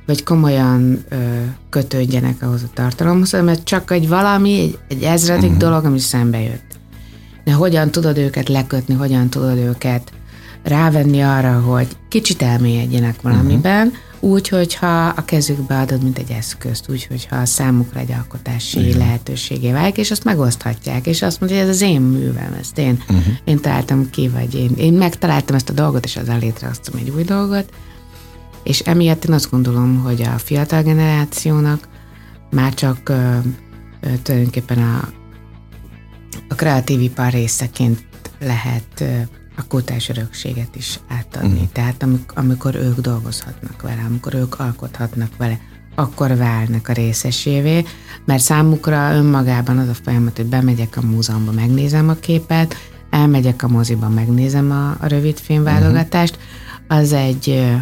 vagy 0.09 0.23
komolyan 0.23 1.05
ö, 1.09 1.17
kötődjenek 1.69 2.43
ahhoz 2.43 2.63
a 2.63 2.71
tartalomhoz, 2.75 3.33
mert 3.33 3.65
csak 3.65 3.91
egy 3.91 4.09
valami, 4.09 4.61
egy, 4.61 4.79
egy 4.89 5.03
ezredik 5.03 5.45
uh-huh. 5.45 5.59
dolog, 5.59 5.85
ami 5.85 5.99
szembe 5.99 6.41
jött. 6.41 6.79
De 7.45 7.53
hogyan 7.53 7.91
tudod 7.91 8.19
őket 8.19 8.49
lekötni, 8.49 8.95
hogyan 8.95 9.29
tudod 9.29 9.57
őket 9.57 10.13
rávenni 10.63 11.21
arra, 11.21 11.61
hogy 11.61 11.87
kicsit 12.09 12.43
elmélyedjenek 12.43 13.23
valamiben, 13.23 13.87
uh-huh 13.87 14.07
úgy, 14.21 14.49
hogyha 14.49 15.07
a 15.07 15.25
kezükbe 15.25 15.79
adod, 15.79 16.03
mint 16.03 16.19
egy 16.19 16.31
eszközt, 16.31 16.89
úgy, 16.89 17.07
hogyha 17.07 17.37
a 17.37 17.45
számukra 17.45 18.01
egy 18.01 18.13
alkotási 18.13 18.87
Igen. 18.87 18.99
lehetőségé 18.99 19.73
válik, 19.73 19.97
és 19.97 20.11
azt 20.11 20.25
megoszthatják, 20.25 21.07
és 21.07 21.23
azt 21.23 21.41
mondja, 21.41 21.59
hogy 21.59 21.69
ez 21.69 21.75
az 21.75 21.83
én 21.83 22.01
művem, 22.01 22.57
ezt 22.61 22.79
én, 22.79 23.03
uh-huh. 23.09 23.25
én 23.45 23.61
találtam 23.61 24.11
ki, 24.11 24.29
vagy 24.29 24.55
én, 24.55 24.71
én 24.77 24.93
megtaláltam 24.93 25.57
ezt 25.57 25.69
a 25.69 25.73
dolgot, 25.73 26.05
és 26.05 26.17
azzal 26.17 26.39
létrehoztam 26.39 26.95
egy 26.99 27.13
új 27.17 27.23
dolgot, 27.23 27.73
és 28.63 28.81
emiatt 28.81 29.25
én 29.25 29.35
azt 29.35 29.51
gondolom, 29.51 30.03
hogy 30.03 30.23
a 30.23 30.39
fiatal 30.39 30.83
generációnak 30.83 31.89
már 32.51 32.75
csak 32.75 33.09
ö, 33.09 33.37
ö, 34.01 34.09
tulajdonképpen 34.23 34.79
a, 34.79 35.09
a 36.49 36.55
kreatív 36.55 37.01
ipar 37.01 37.31
részeként 37.31 38.07
lehet 38.41 39.01
ö, 39.01 39.21
a 39.57 39.67
kultúrás 39.69 40.09
örökséget 40.09 40.77
is 40.77 41.01
átadni. 41.09 41.53
Uh-huh. 41.53 41.69
Tehát 41.73 42.03
amikor, 42.03 42.39
amikor 42.39 42.75
ők 42.75 43.01
dolgozhatnak 43.01 43.83
vele, 43.83 44.03
amikor 44.09 44.35
ők 44.35 44.61
alkothatnak 44.61 45.37
vele, 45.37 45.59
akkor 45.95 46.37
válnak 46.37 46.89
a 46.89 46.93
részesévé, 46.93 47.85
mert 48.25 48.43
számukra 48.43 49.15
önmagában 49.15 49.79
az 49.79 49.89
a 49.89 49.95
folyamat, 49.95 50.37
hogy 50.37 50.47
bemegyek 50.47 50.97
a 50.97 51.07
múzeumba, 51.07 51.53
megnézem 51.53 52.09
a 52.09 52.15
képet, 52.15 52.75
elmegyek 53.11 53.63
a 53.63 53.69
moziba, 53.69 54.09
megnézem 54.09 54.71
a, 54.71 54.91
a 55.01 55.07
rövid 55.07 55.39
filmválogatást, 55.39 56.37
uh-huh. 56.37 56.99
az 56.99 57.13
egy 57.13 57.73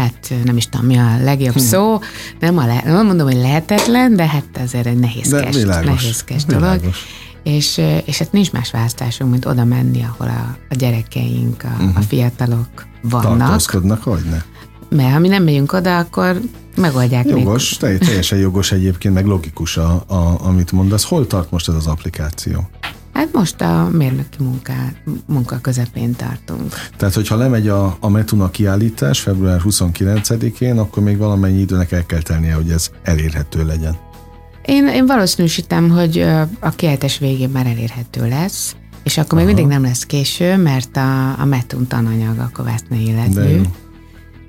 hát 0.00 0.32
nem 0.44 0.56
is 0.56 0.68
tudom, 0.68 0.86
mi 0.86 0.96
a 0.96 1.22
legjobb 1.22 1.54
hm. 1.54 1.58
szó, 1.58 1.98
nem, 2.40 2.58
a 2.58 2.66
le, 2.66 2.82
nem 2.84 3.06
mondom, 3.06 3.26
hogy 3.26 3.36
lehetetlen, 3.36 4.16
de 4.16 4.26
hát 4.26 4.60
azért 4.64 4.86
egy 4.86 4.98
nehézkes, 4.98 5.56
nehézkes 5.64 6.44
dolog. 6.44 6.80
És, 7.42 7.80
és 8.04 8.18
hát 8.18 8.32
nincs 8.32 8.52
más 8.52 8.70
választásunk, 8.70 9.30
mint 9.30 9.46
oda 9.46 9.64
menni, 9.64 10.02
ahol 10.02 10.28
a, 10.28 10.56
a 10.70 10.74
gyerekeink, 10.74 11.62
a, 11.64 11.68
uh-huh. 11.68 11.88
a 11.88 11.98
mhm. 11.98 12.00
fiatalok 12.00 12.86
vannak. 13.02 13.38
Tartózkodnak, 13.38 14.02
hogy 14.02 14.22
ne? 14.30 14.42
Mert 14.96 15.12
ha 15.12 15.18
mi 15.18 15.28
nem 15.28 15.42
megyünk 15.42 15.72
oda, 15.72 15.98
akkor 15.98 16.40
megoldják 16.76 17.28
Jogos, 17.28 17.78
még. 17.78 17.98
teljesen 17.98 18.38
jogos 18.38 18.72
egyébként, 18.72 19.14
meg 19.14 19.26
logikus, 19.26 19.76
a, 19.76 20.04
a, 20.06 20.36
amit 20.42 20.72
mondasz. 20.72 21.04
Hol 21.04 21.26
tart 21.26 21.50
most 21.50 21.68
ez 21.68 21.74
az 21.74 21.86
applikáció? 21.86 22.68
Hát 23.12 23.32
most 23.32 23.60
a 23.60 23.88
mérnöki 23.92 24.42
munká, 24.42 24.92
munka 25.26 25.58
közepén 25.58 26.14
tartunk. 26.14 26.74
Tehát, 26.96 27.14
hogyha 27.14 27.36
lemegy 27.36 27.68
a, 27.68 27.96
a 28.00 28.08
Metuna 28.08 28.50
kiállítás 28.50 29.20
február 29.20 29.60
29-én, 29.64 30.78
akkor 30.78 31.02
még 31.02 31.18
valamennyi 31.18 31.60
időnek 31.60 31.92
el 31.92 32.06
kell 32.06 32.22
tennie, 32.22 32.54
hogy 32.54 32.70
ez 32.70 32.90
elérhető 33.02 33.64
legyen. 33.64 33.96
Én, 34.64 34.86
én 34.86 35.06
valószínűsítem, 35.06 35.90
hogy 35.90 36.18
a 36.60 36.70
kiállítás 36.70 37.18
végén 37.18 37.50
már 37.50 37.66
elérhető 37.66 38.28
lesz, 38.28 38.76
és 39.02 39.18
akkor 39.18 39.38
Aha. 39.38 39.46
még 39.46 39.54
mindig 39.54 39.72
nem 39.72 39.82
lesz 39.82 40.06
késő, 40.06 40.56
mert 40.56 40.96
a, 40.96 41.40
a 41.40 41.44
Metun 41.44 41.86
tananyag 41.86 42.38
a 42.38 42.50
kovásznai 42.52 43.06
életmű 43.06 43.60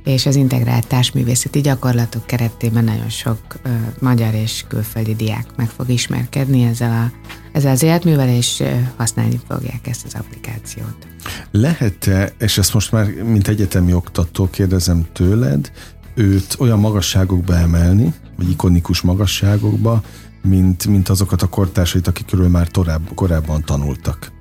és 0.04 0.26
az 0.26 0.36
integrált 0.36 0.88
társművészeti 0.88 1.62
gyakorlatok 1.62 2.26
keretében 2.26 2.84
nagyon 2.84 3.10
sok 3.10 3.40
ö, 3.64 3.70
magyar 4.00 4.34
és 4.34 4.66
külföldi 4.68 5.16
diák 5.16 5.46
meg 5.56 5.70
fog 5.70 5.90
ismerkedni 5.90 6.64
ezzel, 6.64 6.92
a, 6.92 7.30
ezzel 7.52 7.72
az 7.72 7.84
életművel, 7.84 8.30
és 8.30 8.60
ö, 8.60 8.70
használni 8.96 9.40
fogják 9.48 9.88
ezt 9.88 10.06
az 10.06 10.16
applikációt. 10.16 11.08
Lehet-e, 11.52 12.34
és 12.40 12.58
ezt 12.58 12.74
most 12.74 12.92
már 12.92 13.08
mint 13.08 13.48
egyetemi 13.48 13.94
oktató 13.94 14.50
kérdezem 14.50 15.06
tőled, 15.14 15.72
őt 16.16 16.56
olyan 16.60 16.80
magasságokba 16.80 17.56
emelni, 17.56 18.14
vagy 18.38 18.50
ikonikus 18.50 19.02
magasságokba, 19.02 20.04
mint, 20.44 20.88
mint 20.88 21.10
azokat 21.10 21.42
a 21.42 21.48
kortársait, 21.48 22.08
akikről 22.08 22.48
már 22.48 22.68
torább, 22.68 23.14
korábban 23.16 23.64
tanultak 23.64 24.32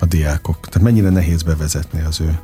a 0.00 0.06
diákok. 0.06 0.68
Tehát 0.68 0.88
mennyire 0.88 1.10
nehéz 1.10 1.42
bevezetni 1.42 2.00
az 2.00 2.20
ő 2.20 2.38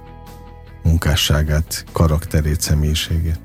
munkásságát, 0.85 1.85
karakterét, 1.93 2.61
személyiségét. 2.61 3.39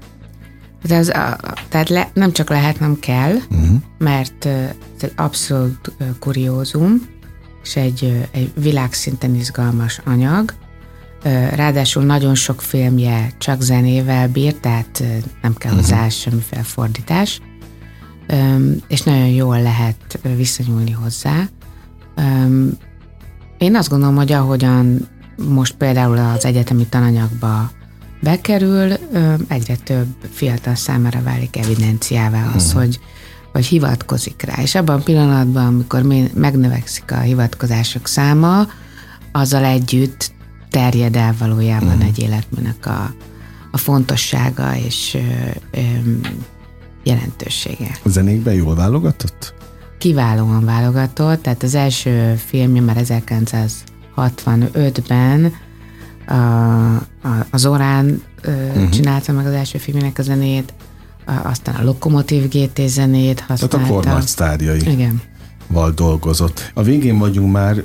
De 0.84 0.96
az, 0.96 1.10
a, 1.10 1.38
tehát 1.70 1.90
le, 1.90 2.10
nem 2.14 2.32
csak 2.32 2.50
lehet, 2.50 2.80
nem 2.80 3.00
kell, 3.00 3.34
uh-huh. 3.34 3.82
mert 3.98 4.46
ez 4.46 4.74
egy 5.00 5.14
abszolút 5.16 5.92
kuriózum, 6.20 7.08
és 7.64 7.76
egy, 7.76 8.28
egy 8.32 8.52
világszinten 8.56 9.36
izgalmas 9.36 10.02
anyag. 10.06 10.54
Ráadásul 11.54 12.04
nagyon 12.04 12.36
sok 12.36 12.62
filmje 12.62 13.32
csak 13.38 13.62
zenével 13.62 14.28
bír, 14.28 14.54
tehát 14.54 15.04
nem 15.42 15.54
kell 15.54 15.72
uh-huh. 15.72 15.88
hozzá 15.88 16.10
semmiféle 16.10 16.64
fordítás, 16.64 17.42
és 18.88 19.02
nagyon 19.02 19.28
jól 19.28 19.62
lehet 19.62 20.20
visszanyúlni 20.36 20.92
hozzá. 20.92 21.50
Én 23.58 23.76
azt 23.76 23.90
gondolom, 23.90 24.16
hogy 24.16 24.32
ahogyan 24.32 25.08
most 25.48 25.74
például 25.74 26.18
az 26.18 26.46
egyetemi 26.46 26.86
tananyagba 26.86 27.72
bekerül, 28.22 28.94
egyre 29.48 29.76
több 29.76 30.08
fiatal 30.32 30.76
számára 30.76 31.22
válik 31.22 31.58
evidenciává 31.58 32.52
az, 32.56 32.72
hmm. 32.72 32.82
hogy, 32.82 33.00
hogy 33.52 33.66
hivatkozik 33.66 34.42
rá. 34.42 34.62
És 34.62 34.76
abban 34.76 35.00
a 35.00 35.04
pillanatban, 35.04 35.66
amikor 35.66 36.02
megnövekszik 36.34 37.12
a 37.12 37.20
hivatkozások 37.20 38.08
száma, 38.08 38.68
azzal 39.32 39.64
együtt 39.64 40.32
terjed 40.70 41.16
el 41.16 41.36
valójában 41.40 41.92
hmm. 41.92 42.08
egy 42.08 42.20
életműnek 42.20 42.86
a, 42.86 43.14
a 43.72 43.78
fontossága 43.78 44.76
és 44.76 45.14
ö, 45.14 45.80
ö, 45.80 45.82
jelentősége. 47.04 47.98
A 48.04 48.10
zenékben 48.10 48.54
jól 48.54 48.76
válogatott? 48.76 49.54
Kiválóan 49.98 50.66
válogatott, 50.66 51.42
tehát 51.42 51.64
az 51.64 51.76
első 51.76 52.36
filmje 52.36 52.82
már 52.82 52.98
1900 52.98 53.84
65-ben 54.28 55.54
a, 56.28 56.34
a, 56.34 57.46
az 57.50 57.66
Orán 57.66 58.22
uh-huh. 58.46 58.90
csinálta 58.90 59.32
meg 59.32 59.46
az 59.46 59.54
első 59.54 59.78
filmének 59.78 60.18
a 60.20 60.22
zenét, 60.22 60.74
aztán 61.44 61.76
a 61.76 61.84
Lokomotív 61.84 62.50
GT 62.50 62.88
zenét 62.88 63.40
használta. 63.40 63.78
Tehát 63.78 63.90
a 63.90 63.94
kormány 63.94 64.22
sztárjai. 64.22 64.92
Igen. 64.92 65.22
Val 65.68 65.92
dolgozott. 65.92 66.72
A 66.74 66.84
végén 66.84 67.18
vagyunk 67.18 67.52
már, 67.52 67.84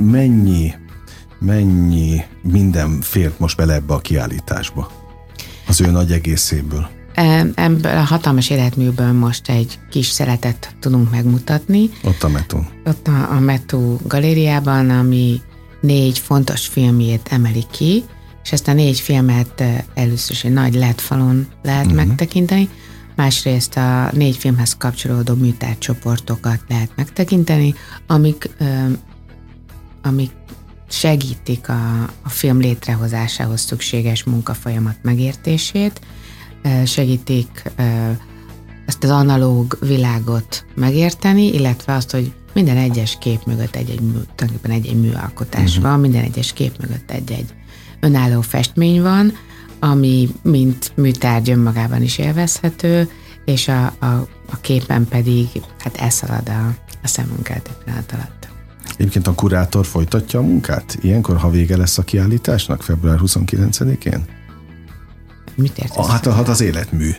mennyi 0.00 0.74
mennyi 1.38 2.24
minden 2.42 3.00
fért 3.00 3.38
most 3.38 3.56
bele 3.56 3.74
ebbe 3.74 3.94
a 3.94 3.98
kiállításba? 3.98 4.90
Az 5.66 5.80
ő 5.80 5.90
nagy 5.90 6.12
egészéből. 6.12 6.88
Ebből 7.54 7.96
a 7.96 8.02
hatalmas 8.02 8.50
életműből 8.50 9.12
most 9.12 9.48
egy 9.48 9.78
kis 9.90 10.06
szeretet 10.06 10.74
tudunk 10.80 11.10
megmutatni. 11.10 11.90
Ott 12.04 12.22
a 12.22 12.28
Metú. 12.28 12.66
Ott 12.84 13.06
a, 13.08 13.30
a 13.30 13.38
Metú 13.40 13.98
galériában, 14.06 14.90
ami 14.90 15.40
négy 15.80 16.18
fontos 16.18 16.66
filmjét 16.66 17.28
emeli 17.30 17.64
ki, 17.70 18.04
és 18.42 18.52
ezt 18.52 18.68
a 18.68 18.72
négy 18.72 19.00
filmet 19.00 19.64
először 19.94 20.30
is 20.30 20.44
egy 20.44 20.52
nagy 20.52 20.74
LED 20.74 20.98
falon 21.00 21.46
lehet 21.62 21.86
uh-huh. 21.86 22.06
megtekinteni, 22.06 22.68
másrészt 23.16 23.76
a 23.76 24.10
négy 24.12 24.36
filmhez 24.36 24.76
kapcsolódó 24.76 25.34
műtárcsoportokat 25.34 26.60
lehet 26.68 26.90
megtekinteni, 26.96 27.74
amik, 28.06 28.50
amik 30.02 30.30
segítik 30.88 31.68
a, 31.68 32.02
a 32.22 32.28
film 32.28 32.58
létrehozásához 32.60 33.60
szükséges 33.60 34.24
munkafolyamat 34.24 34.96
megértését, 35.02 36.00
segítik 36.84 37.62
ezt 38.86 39.04
az 39.04 39.10
analóg 39.10 39.78
világot 39.80 40.64
megérteni, 40.74 41.54
illetve 41.54 41.94
azt, 41.94 42.10
hogy 42.10 42.32
minden 42.54 42.76
egyes 42.76 43.16
kép 43.20 43.40
mögött 43.46 43.76
egy-egy 43.76 44.00
mű, 44.00 44.18
tulajdonképpen 44.34 44.70
egy-egy 44.70 45.00
műalkotás 45.00 45.68
uh-huh. 45.68 45.90
van, 45.90 46.00
minden 46.00 46.22
egyes 46.22 46.52
kép 46.52 46.80
mögött 46.80 47.10
egy-egy 47.10 47.54
önálló 48.00 48.40
festmény 48.40 49.02
van, 49.02 49.32
ami 49.78 50.28
mint 50.42 50.92
műtárgy 50.94 51.50
önmagában 51.50 52.02
is 52.02 52.18
élvezhető, 52.18 53.08
és 53.44 53.68
a, 53.68 53.84
a, 53.98 54.28
a 54.50 54.56
képen 54.60 55.08
pedig 55.08 55.46
hát 55.78 55.96
elszalad 55.96 56.48
a, 56.48 56.74
a 57.02 57.06
szemünk 57.06 57.48
egy 57.48 57.62
pillanat 57.84 58.12
alatt. 58.12 58.48
Egyébként 58.96 59.26
a 59.26 59.34
kurátor 59.34 59.86
folytatja 59.86 60.38
a 60.38 60.42
munkát? 60.42 60.98
Ilyenkor, 61.00 61.36
ha 61.36 61.50
vége 61.50 61.76
lesz 61.76 61.98
a 61.98 62.02
kiállításnak, 62.02 62.82
február 62.82 63.18
29-én? 63.22 64.24
Mit 65.58 65.78
értesz? 65.78 66.06
Hát, 66.06 66.26
hát 66.26 66.48
az 66.48 66.60
életmű 66.60 67.10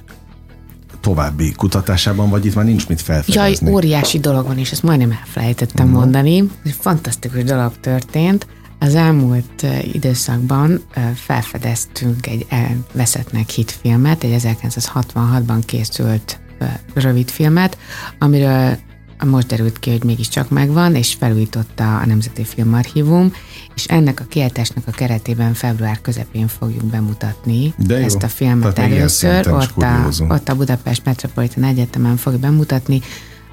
további 1.01 1.51
kutatásában, 1.51 2.29
vagy 2.29 2.45
itt 2.45 2.55
már 2.55 2.65
nincs 2.65 2.87
mit 2.87 3.01
felfedezni? 3.01 3.65
Jaj, 3.65 3.73
óriási 3.73 4.19
dolog 4.19 4.45
van, 4.45 4.57
és 4.57 4.71
ezt 4.71 4.83
majdnem 4.83 5.11
elfelejtettem 5.11 5.85
uh-huh. 5.85 6.01
mondani. 6.01 6.43
Egy 6.65 6.75
fantasztikus 6.79 7.43
dolog 7.43 7.79
történt. 7.79 8.47
Az 8.79 8.95
elmúlt 8.95 9.65
időszakban 9.91 10.81
felfedeztünk 11.15 12.27
egy 12.27 12.45
elveszettnek 12.49 13.49
hit 13.49 13.71
filmet, 13.71 14.23
egy 14.23 14.41
1966-ban 14.43 15.61
készült 15.65 16.39
rövidfilmet, 16.93 17.77
amiről 18.19 18.77
most 19.25 19.47
derült 19.47 19.79
ki, 19.79 19.89
hogy 19.89 20.03
mégiscsak 20.03 20.49
megvan, 20.49 20.95
és 20.95 21.13
felújította 21.19 21.97
a 21.97 22.05
Nemzeti 22.05 22.43
Filmarchívum, 22.43 23.33
és 23.75 23.85
ennek 23.85 24.19
a 24.19 24.23
kiáltásnak 24.23 24.83
a 24.87 24.91
keretében 24.91 25.53
február 25.53 26.01
közepén 26.01 26.47
fogjuk 26.47 26.83
bemutatni 26.83 27.73
De 27.77 27.95
ezt 27.95 28.23
a 28.23 28.27
filmet 28.27 28.73
Tehát 28.73 28.91
először. 28.91 29.47
Ott 29.47 29.77
a, 29.77 30.09
ott 30.27 30.49
a 30.49 30.55
Budapest 30.55 31.05
Metropolitan 31.05 31.63
Egyetemen 31.63 32.17
fogjuk 32.17 32.41
bemutatni 32.41 33.01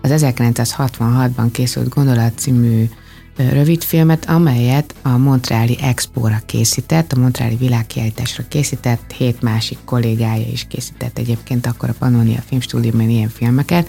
az 0.03 0.25
1966-ban 0.25 1.49
készült 1.53 1.89
Gondolat 1.89 2.39
című 2.39 2.89
rövidfilmet, 3.37 4.29
amelyet 4.29 4.95
a 5.03 5.09
Montreali 5.09 5.79
Expo-ra 5.81 6.41
készített, 6.47 7.13
a 7.13 7.19
Montreali 7.19 7.57
világkiállításra 7.57 8.45
készített, 8.49 9.13
hét 9.13 9.43
másik 9.43 9.79
kollégája 9.85 10.47
is 10.53 10.67
készített 10.69 11.19
egyébként 11.19 11.67
akkor 11.67 11.89
a 11.89 11.95
Pannonia 11.99 12.41
Filmstúdióban 12.47 13.09
ilyen 13.09 13.29
filmeket, 13.29 13.89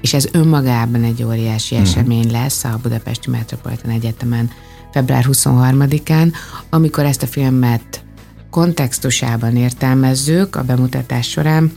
és 0.00 0.14
ez 0.14 0.28
önmagában 0.32 1.04
egy 1.04 1.22
óriási 1.22 1.74
uh-huh. 1.74 1.90
esemény 1.90 2.30
lesz 2.30 2.64
a 2.64 2.78
Budapesti 2.82 3.30
Metropolitan 3.30 3.90
Egyetemen 3.90 4.50
február 4.92 5.24
23-án, 5.28 6.32
amikor 6.70 7.04
ezt 7.04 7.22
a 7.22 7.26
filmet 7.26 8.04
kontextusában 8.50 9.56
értelmezzük 9.56 10.56
a 10.56 10.62
bemutatás 10.62 11.28
során, 11.28 11.72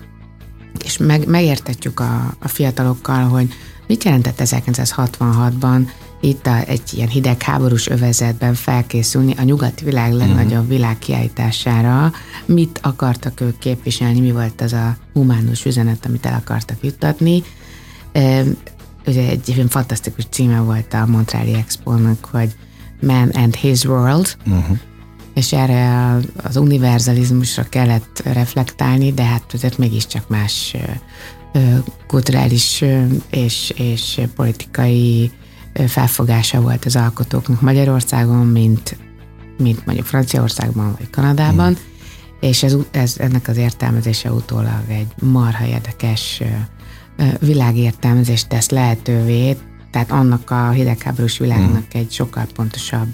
és 0.83 0.97
meg, 0.97 1.27
megértetjük 1.27 1.99
a, 1.99 2.35
a 2.39 2.47
fiatalokkal, 2.47 3.23
hogy 3.23 3.53
mit 3.87 4.03
jelentett 4.03 4.41
1966-ban 4.43 5.87
itt 6.21 6.47
a, 6.47 6.67
egy 6.67 6.81
ilyen 6.91 7.07
hidegháborús 7.07 7.87
övezetben 7.87 8.53
felkészülni 8.53 9.33
a 9.37 9.41
nyugati 9.43 9.83
világ 9.83 10.13
legnagyobb 10.13 10.67
világkiállítására, 10.67 12.11
mit 12.45 12.79
akartak 12.83 13.41
ők 13.41 13.57
képviselni, 13.57 14.19
mi 14.19 14.31
volt 14.31 14.61
az 14.61 14.73
a 14.73 14.97
humánus 15.13 15.65
üzenet, 15.65 16.05
amit 16.05 16.25
el 16.25 16.33
akartak 16.33 16.77
juttatni. 16.81 17.43
Ugye 19.05 19.27
egy, 19.29 19.53
egy 19.57 19.65
fantasztikus 19.69 20.25
címe 20.29 20.59
volt 20.59 20.93
a 20.93 21.05
Montreali 21.05 21.53
Expo-nak, 21.53 22.25
hogy 22.31 22.55
Man 23.01 23.29
and 23.29 23.55
His 23.55 23.83
World, 23.83 24.37
uh-huh. 24.47 24.77
és 25.33 25.53
erre 25.53 26.17
az 26.43 26.55
univerzalizmusra 26.55 27.63
kellett 27.69 28.21
reflektálni, 28.23 29.13
de 29.13 29.23
hát 29.23 29.53
azért 29.53 29.77
mégiscsak 29.77 30.27
más 30.27 30.75
kulturális 32.07 32.83
és, 33.29 33.73
és 33.75 34.21
politikai 34.35 35.31
felfogása 35.87 36.61
volt 36.61 36.85
az 36.85 36.95
alkotóknak 36.95 37.61
Magyarországon, 37.61 38.47
mint, 38.47 38.97
mint 39.57 39.85
mondjuk 39.85 40.07
Franciaországban 40.07 40.95
vagy 40.97 41.09
Kanadában, 41.09 41.71
mm. 41.71 41.75
és 42.39 42.63
ez, 42.63 42.75
ez, 42.91 43.15
ennek 43.17 43.47
az 43.47 43.57
értelmezése 43.57 44.31
utólag 44.31 44.83
egy 44.87 45.07
marha 45.19 45.65
érdekes 45.65 46.41
világértelmezést 47.39 48.47
tesz 48.47 48.69
lehetővé, 48.69 49.57
tehát 49.91 50.11
annak 50.11 50.49
a 50.51 50.69
hidegháborús 50.69 51.37
világnak 51.37 51.81
mm. 51.81 51.99
egy 51.99 52.11
sokkal 52.11 52.45
pontosabb 52.53 53.07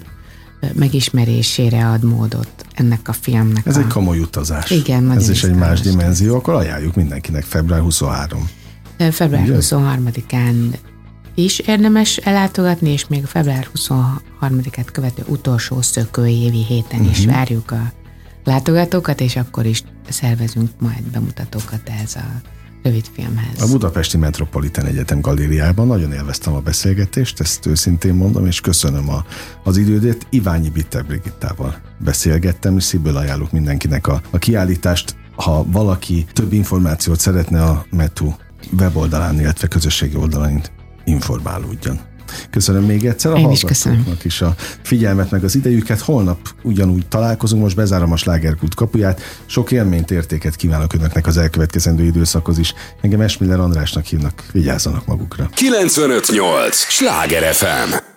megismerésére 0.74 1.88
ad 1.88 2.04
módot 2.04 2.65
ennek 2.74 3.08
a 3.08 3.13
filmnek. 3.13 3.65
Ez 3.65 3.78
a... 3.78 3.80
egy 3.80 3.88
komoly 3.88 4.20
utazás. 4.20 4.72
Igen, 4.72 5.12
Ez 5.12 5.30
is 5.30 5.43
egy 5.43 5.56
más 5.56 5.80
dimenzió, 5.80 6.36
akkor 6.36 6.54
ajánljuk 6.54 6.96
mindenkinek 6.96 7.43
február 7.43 7.80
23. 7.80 8.50
Február 9.12 9.43
Ugye? 9.43 9.58
23-án 9.60 10.74
is 11.38 11.60
érdemes 11.60 12.17
ellátogatni, 12.17 12.89
és 12.89 13.08
még 13.08 13.26
február 13.26 13.67
23-át 13.76 14.91
követő 14.91 15.23
utolsó 15.28 15.82
szökőévi 15.82 16.63
héten 16.63 17.00
uh-huh. 17.00 17.12
is 17.12 17.26
mhm. 17.26 17.34
várjuk 17.34 17.71
a 17.71 17.91
látogatókat, 18.43 19.21
és 19.21 19.36
akkor 19.36 19.65
is 19.65 19.84
szervezünk 20.10 20.69
majd 20.80 21.04
bemutatókat 21.12 21.89
ez 22.04 22.15
a 22.15 22.41
rövid 22.84 23.06
filmhez. 23.13 23.62
A 23.62 23.67
Budapesti 23.67 24.17
Metropolitan 24.17 24.86
Egyetem 24.86 25.21
galériában 25.21 25.88
nagyon 25.88 26.13
élveztem 26.13 26.54
a 26.54 26.60
beszélgetést, 26.60 27.39
ezt 27.39 27.65
őszintén 27.65 28.13
mondom, 28.13 28.45
és 28.45 28.62
köszönöm 28.62 29.10
a, 29.10 29.26
az 29.63 29.78
idődet. 29.78 30.28
Iványi 30.30 30.69
Bitter 30.69 31.06
Brigittával 31.06 31.82
beszélgettem, 32.00 32.78
és 32.78 32.84
szívből 32.84 33.17
ajánlok 33.17 33.52
mindenkinek 33.52 34.08
a, 34.08 34.21
a 34.30 34.38
kiállítást. 34.38 35.15
Ha 35.36 35.65
valaki 35.71 36.26
több 36.34 36.54
információt 36.54 37.19
szeretne 37.19 37.63
a 37.63 37.86
Metu 37.89 38.34
weboldalán, 38.80 39.39
illetve 39.39 39.67
közösségi 39.67 40.15
oldalán 40.15 40.62
informálódjon. 41.08 42.00
Köszönöm 42.50 42.84
még 42.84 43.06
egyszer 43.06 43.32
a 43.32 43.39
hallgatóknak 43.39 44.26
is 44.26 44.41
a 44.41 44.56
figyelmet, 44.82 45.32
meg 45.32 45.43
az 45.43 45.56
idejüket. 45.56 46.00
Holnap 46.00 46.38
ugyanúgy 46.63 47.08
találkozunk, 47.08 47.62
most 47.62 47.76
bezárom 47.76 48.12
a 48.12 48.17
slágerkult 48.17 48.76
kapuját. 48.76 49.22
Sok 49.46 49.72
élményt, 49.72 50.12
értéket 50.12 50.56
kívánok 50.56 50.93
önöknek 50.93 51.28
az 51.28 51.38
elkövetkezendő 51.38 52.04
időszakhoz 52.04 52.58
is. 52.58 52.74
Engem 53.02 53.22
Esmiller 53.22 53.60
Andrásnak 53.60 54.06
hívnak, 54.06 54.43
vigyázzanak 54.52 55.06
magukra. 55.06 55.50
958! 55.54 56.76
Sláger 56.76 57.54
FM! 57.54 58.17